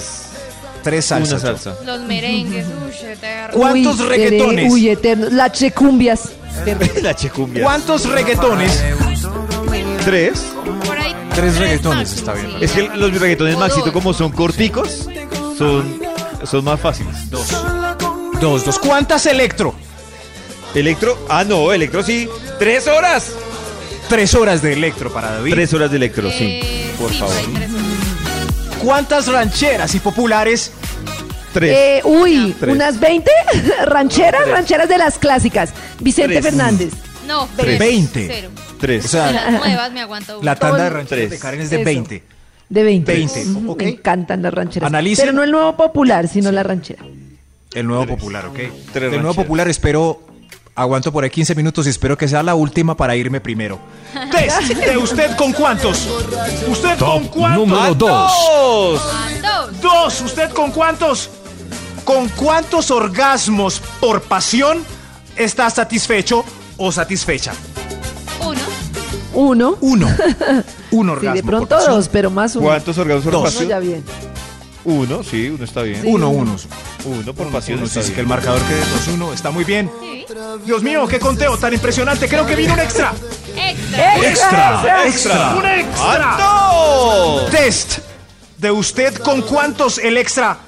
Tres 0.82 1.04
salsas. 1.04 1.40
Una 1.44 1.52
salsa. 1.54 1.74
Los 1.86 2.00
merengues, 2.00 2.66
uy, 2.66 3.06
eterno. 3.12 3.56
¿Cuántos 3.56 4.00
Uy, 4.00 4.06
reggaetones? 4.08 4.72
Uy, 4.72 4.88
eterno. 4.88 5.28
Las 5.30 5.52
checumbias. 5.52 6.30
la 7.02 7.14
checumbia. 7.14 7.62
¿Cuántos 7.62 8.08
reggaetones? 8.08 8.82
Tres. 10.04 10.52
Por 10.84 10.98
ahí. 10.98 11.14
Tres 11.34 11.56
reggaetones, 11.58 12.12
está 12.12 12.32
bien. 12.34 12.50
Es 12.60 12.72
que 12.72 12.82
los 12.82 13.18
reggaetones, 13.18 13.58
Maxito, 13.58 13.92
como 13.92 14.12
son 14.12 14.30
corticos, 14.32 15.08
son, 15.58 16.00
son 16.44 16.64
más 16.64 16.80
fáciles. 16.80 17.30
Dos. 17.30 17.48
Dos, 18.40 18.64
dos. 18.64 18.78
¿Cuántas 18.78 19.26
electro? 19.26 19.74
Electro. 20.74 21.18
Ah, 21.28 21.44
no, 21.44 21.72
electro 21.72 22.02
sí. 22.02 22.28
Tres 22.58 22.86
horas. 22.86 23.32
Tres 24.08 24.34
horas 24.34 24.60
de 24.62 24.74
electro 24.74 25.12
para 25.12 25.32
David. 25.32 25.52
Tres 25.52 25.72
horas 25.72 25.90
de 25.90 25.96
electro, 25.96 26.30
sí. 26.30 26.60
Eh, 26.62 26.94
Por 26.98 27.10
sí, 27.10 27.18
favor. 27.18 27.34
¿Cuántas 28.82 29.28
rancheras 29.28 29.94
y 29.94 30.00
populares? 30.00 30.72
Tres. 31.54 31.76
Eh, 31.78 32.00
uy, 32.04 32.54
Tres. 32.60 32.74
unas 32.74 33.00
20 33.00 33.30
rancheras, 33.86 34.42
Tres. 34.42 34.52
rancheras 34.54 34.88
de 34.88 34.98
las 34.98 35.18
clásicas. 35.18 35.70
Vicente 36.00 36.34
Tres. 36.40 36.44
Fernández. 36.44 36.92
No, 37.26 37.48
Tres. 37.56 37.78
Veinte. 37.78 38.26
Cero. 38.30 38.50
Tres. 38.78 39.06
O 39.06 39.08
sea, 39.08 39.30
Las 39.32 39.52
nuevas 39.52 39.92
me 39.92 40.00
aguanto 40.02 40.38
una. 40.40 40.44
la 40.44 40.56
tanda 40.56 40.84
de 40.84 40.90
rancheras 40.90 41.30
de. 41.30 41.38
Karen 41.38 41.60
es 41.62 41.70
de 41.70 41.76
Eso. 41.76 41.84
20. 41.86 42.22
De 42.68 42.82
20. 42.82 43.12
20, 43.12 43.46
Ujú, 43.50 43.70
ok. 43.72 43.82
Me 43.82 43.88
encantan 43.90 44.42
las 44.42 44.52
rancheras. 44.52 44.86
Analicen. 44.88 45.22
Pero 45.24 45.32
no 45.32 45.42
el 45.42 45.50
nuevo 45.50 45.76
popular, 45.76 46.28
sino 46.28 46.50
la 46.52 46.62
ranchera. 46.62 47.02
El 47.72 47.86
nuevo 47.86 48.04
Tres. 48.04 48.16
popular, 48.16 48.46
¿ok? 48.46 48.54
Tres 48.56 48.72
El 48.94 49.00
nuevo 49.02 49.12
rancheras. 49.28 49.36
popular 49.36 49.68
espero, 49.68 50.22
aguanto 50.74 51.12
por 51.12 51.24
ahí 51.24 51.30
15 51.30 51.54
minutos 51.54 51.86
y 51.86 51.90
espero 51.90 52.18
que 52.18 52.26
sea 52.26 52.42
la 52.42 52.54
última 52.54 52.96
para 52.96 53.14
irme 53.16 53.40
primero. 53.40 53.78
Test 54.32 54.72
de 54.74 54.96
usted 54.96 55.36
con 55.36 55.52
cuántos. 55.52 56.08
¿Usted 56.68 56.98
con 56.98 57.28
cuántos? 57.28 57.66
número 57.68 57.94
2. 57.94 57.98
¡Dos! 57.98 59.02
Dos. 59.42 59.80
Dos. 59.80 60.20
¿Usted 60.22 60.50
con 60.50 60.72
cuántos? 60.72 61.30
¿Con 62.04 62.28
cuántos 62.30 62.90
orgasmos 62.90 63.80
por 64.00 64.22
pasión 64.22 64.84
está 65.36 65.70
satisfecho 65.70 66.44
o 66.76 66.92
satisfecha? 66.92 67.52
Uno. 68.40 68.60
Uno. 69.32 69.78
Uno. 69.80 70.06
Un 70.90 71.06
Sí, 71.06 71.10
orgasmo. 71.10 71.34
de 71.34 71.42
por 71.42 71.50
pronto 71.50 71.76
pasión. 71.76 71.94
dos, 71.94 72.08
pero 72.08 72.30
más 72.30 72.54
uno. 72.56 72.66
¿Cuántos 72.66 72.98
orgasmos 72.98 73.24
por 73.24 73.32
Dos. 73.32 73.40
Uno 73.42 73.50
pasión? 73.50 73.68
ya 73.68 73.78
bien. 73.80 74.04
Uno, 74.84 75.22
sí, 75.24 75.48
uno 75.48 75.64
está 75.64 75.80
bien. 75.82 76.02
Uno, 76.04 76.28
uno. 76.28 76.56
Uno 77.06 77.32
por 77.34 77.48
pasión 77.48 77.78
Uno, 77.78 77.86
está 77.86 78.00
sí, 78.02 78.08
sí, 78.08 78.12
bien. 78.12 78.14
que 78.16 78.20
el 78.20 78.26
marcador 78.26 78.60
quede 78.62 78.82
2-1. 79.18 79.32
Está 79.32 79.50
muy 79.50 79.64
bien. 79.64 79.90
Sí. 80.00 80.26
Dios 80.66 80.82
mío, 80.82 81.06
qué 81.08 81.18
conteo 81.18 81.56
tan 81.56 81.72
impresionante. 81.72 82.28
Creo 82.28 82.44
que 82.46 82.54
vino 82.54 82.74
un 82.74 82.80
extra. 82.80 83.12
Extra. 83.56 84.28
Extra, 84.28 85.06
Extra. 85.06 85.54
Un 85.56 85.64
extra. 85.66 86.32
¡Antos! 86.34 87.50
Test 87.50 87.98
de 88.58 88.70
usted 88.70 89.14
con 89.16 89.40
cuántos 89.42 89.98
el 89.98 90.18
extra. 90.18 90.58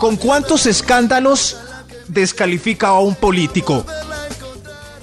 ¿Con 0.00 0.16
cuántos 0.16 0.64
escándalos 0.66 1.56
descalifica 2.08 2.88
a 2.88 2.98
un 3.00 3.14
político? 3.14 3.84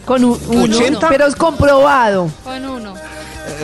Con 0.06 0.24
un, 0.24 0.40
uno, 0.48 0.76
80. 0.76 1.08
pero 1.08 1.28
es 1.28 1.36
comprobado. 1.36 2.30
Con 2.44 2.66
uno. 2.66 2.94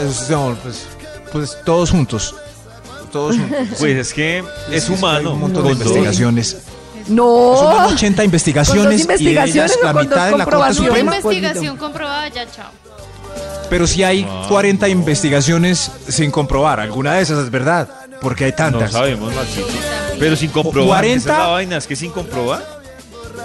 Es- 0.08 0.30
no, 0.30 0.56
pues, 0.62 0.86
pues 1.32 1.58
todos 1.66 1.90
juntos. 1.92 2.36
Todos 3.12 3.36
juntos. 3.38 3.58
Pues 3.80 3.98
es 3.98 4.14
que 4.14 4.44
es 4.72 4.90
humano. 4.90 5.30
Hay 5.30 5.34
un 5.36 5.40
montón 5.42 5.64
de 5.64 5.70
con 5.70 5.80
todo. 5.80 5.88
investigaciones. 5.90 6.58
No. 7.08 7.56
Suman 7.58 7.94
80 7.94 8.24
investigaciones. 8.24 8.84
¿Con 8.84 8.92
dos 9.08 9.22
y 9.22 9.24
de 9.26 9.32
ellas 9.32 9.48
investigaciones 9.48 9.80
la 9.84 9.94
mitad 9.94 10.30
de 10.30 10.38
la 10.38 10.46
Corte? 10.46 10.82
Una 10.82 11.00
investigación 11.00 11.78
comprobada, 11.78 12.28
ya 12.30 12.46
chao. 12.50 12.70
Pero 13.70 13.88
si 13.88 14.04
hay 14.04 14.24
40 14.48 14.88
investigaciones 14.88 15.90
sin 16.08 16.30
comprobar. 16.30 16.80
Alguna 16.80 17.14
de 17.16 17.24
esas 17.24 17.40
es 17.40 17.50
verdad. 17.50 17.90
Porque 18.22 18.46
hay 18.46 18.52
No 18.52 18.56
tantas. 18.58 18.92
sabemos, 18.92 19.34
Maxito. 19.34 19.68
Pero 20.20 20.36
sin 20.36 20.50
comprobar. 20.52 21.00
40. 21.02 21.18
Esa 21.30 21.32
es 21.34 21.40
la 21.48 21.48
vaina, 21.52 21.78
es 21.78 21.88
que 21.88 21.96
sin 21.96 22.12
comprobar. 22.12 22.82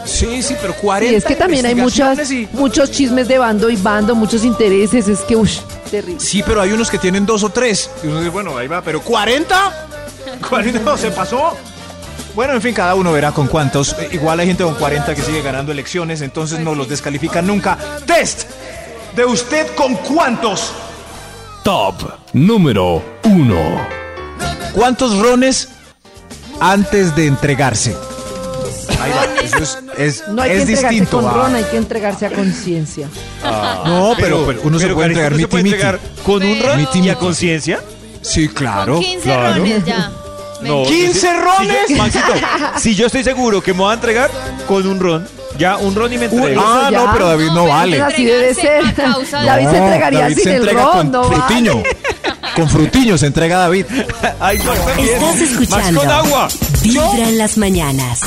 Sí, 0.05 0.43
sí, 0.43 0.55
pero 0.61 0.75
40 0.75 1.13
Y 1.13 1.17
es 1.17 1.25
que 1.25 1.35
también 1.35 1.67
hay 1.67 1.75
muchas, 1.75 2.31
y- 2.31 2.49
muchos 2.53 2.91
chismes 2.91 3.29
de 3.29 3.39
bando 3.39 3.69
y 3.69 3.77
bando, 3.77 4.15
muchos 4.15 4.45
intereses. 4.45 5.09
Es 5.09 5.21
que, 5.21 5.37
uff, 5.37 5.59
terrible. 5.91 6.21
Sí, 6.21 6.43
pero 6.47 6.61
hay 6.63 6.73
unos 6.73 6.91
que 6.91 6.99
tienen 6.99 7.27
dos 7.27 7.43
o 7.43 7.51
tres. 7.51 7.91
Y 8.03 8.07
uno 8.07 8.19
dice, 8.19 8.31
bueno, 8.31 8.57
ahí 8.57 8.69
va, 8.69 8.81
pero 8.83 9.03
¿40? 9.03 9.45
¿40 10.49 10.81
no, 10.83 10.97
se 10.97 11.11
pasó? 11.11 11.57
Bueno, 12.35 12.55
en 12.55 12.63
fin, 12.63 12.73
cada 12.75 12.95
uno 12.95 13.13
verá 13.13 13.33
con 13.33 13.49
cuántos. 13.49 13.95
Eh, 13.99 14.11
Igual 14.13 14.39
hay 14.41 14.47
gente 14.47 14.63
con 14.63 14.75
40 14.77 15.15
que 15.15 15.23
sigue 15.23 15.43
ganando 15.43 15.73
elecciones, 15.73 16.21
entonces 16.21 16.61
no 16.61 16.75
los 16.75 16.89
descalifican 16.89 17.47
nunca. 17.47 17.77
¡Test! 18.07 18.45
¿De 19.17 19.25
usted 19.25 19.67
con 19.75 19.95
cuántos? 19.97 20.73
Top 21.65 21.95
número 22.33 23.03
1. 23.25 23.89
¿Cuántos 24.73 25.19
rones 25.19 25.69
antes 26.61 27.15
de 27.17 27.27
entregarse? 27.27 27.97
Eso 29.45 29.59
es, 29.59 29.79
es, 29.97 30.29
No 30.29 30.43
hay 30.43 30.51
es 30.51 30.57
que 30.57 30.61
entregarse 30.63 30.89
distinto. 30.91 31.21
con 31.23 31.35
ron, 31.35 31.55
hay 31.55 31.65
que 31.65 31.77
entregarse 31.77 32.27
a 32.27 32.31
conciencia. 32.31 33.09
No, 33.85 34.15
pero, 34.19 34.45
pero 34.47 34.61
uno 34.65 34.79
se 34.79 34.85
pero, 34.87 34.95
puede 34.97 35.15
Karencita, 35.15 35.27
entregar 35.27 35.33
¿no 35.33 35.37
se 35.37 35.43
miti 35.43 35.51
puede 35.51 35.63
miti. 35.65 35.75
entregar 35.75 36.01
con 36.25 36.43
un 36.43 36.63
ron 36.63 36.77
Miti, 36.79 36.99
y 36.99 37.09
a 37.09 37.13
miti. 37.13 37.25
conciencia? 37.25 37.81
Sí, 38.23 38.49
claro. 38.49 38.95
Con 38.95 39.03
15 39.05 39.23
claro. 39.23 39.55
rones 39.55 39.85
ya. 39.85 40.11
No, 40.63 40.83
¿15 40.85 40.89
si- 40.89 41.13
si 41.15 41.27
yo- 41.27 41.33
rones? 41.41 41.91
Maxito, 41.97 42.33
si 42.79 42.95
yo 42.97 43.07
estoy 43.07 43.23
seguro 43.25 43.63
que 43.63 43.73
me 43.73 43.79
voy 43.79 43.91
a 43.93 43.95
entregar 43.95 44.31
con 44.67 44.87
un 44.87 44.99
ron, 44.99 45.29
ya 45.57 45.77
un 45.77 45.95
ron 45.95 46.13
y 46.13 46.19
me 46.19 46.25
entrego. 46.27 46.61
Ah, 46.65 46.89
ya. 46.91 46.99
no, 46.99 47.13
pero 47.13 47.29
David 47.29 47.47
no, 47.47 47.55
pero 47.63 47.69
vale. 47.69 48.03
Así 48.03 48.25
debe 48.25 48.53
ser. 48.55 48.83
David 48.97 49.25
se 49.71 49.79
No, 49.79 49.87
entregaría 49.87 50.21
David 50.21 50.35
sin 50.35 50.45
se 50.45 50.51
el 50.51 50.57
entrega 50.63 50.83
ron, 50.83 50.93
con 50.97 51.11
no 51.13 51.29
vale. 51.31 51.75
Con 52.59 52.69
frutiño 52.69 53.17
se 53.17 53.27
entrega 53.27 53.59
David. 53.59 53.87
Ay, 54.41 54.59
también. 54.59 55.15
Estás 55.15 55.41
escuchando 55.43 56.01
con 56.01 56.11
agua. 56.11 56.49
Vibra 56.83 57.29
en 57.29 57.39
las 57.39 57.57
mañanas. 57.57 58.21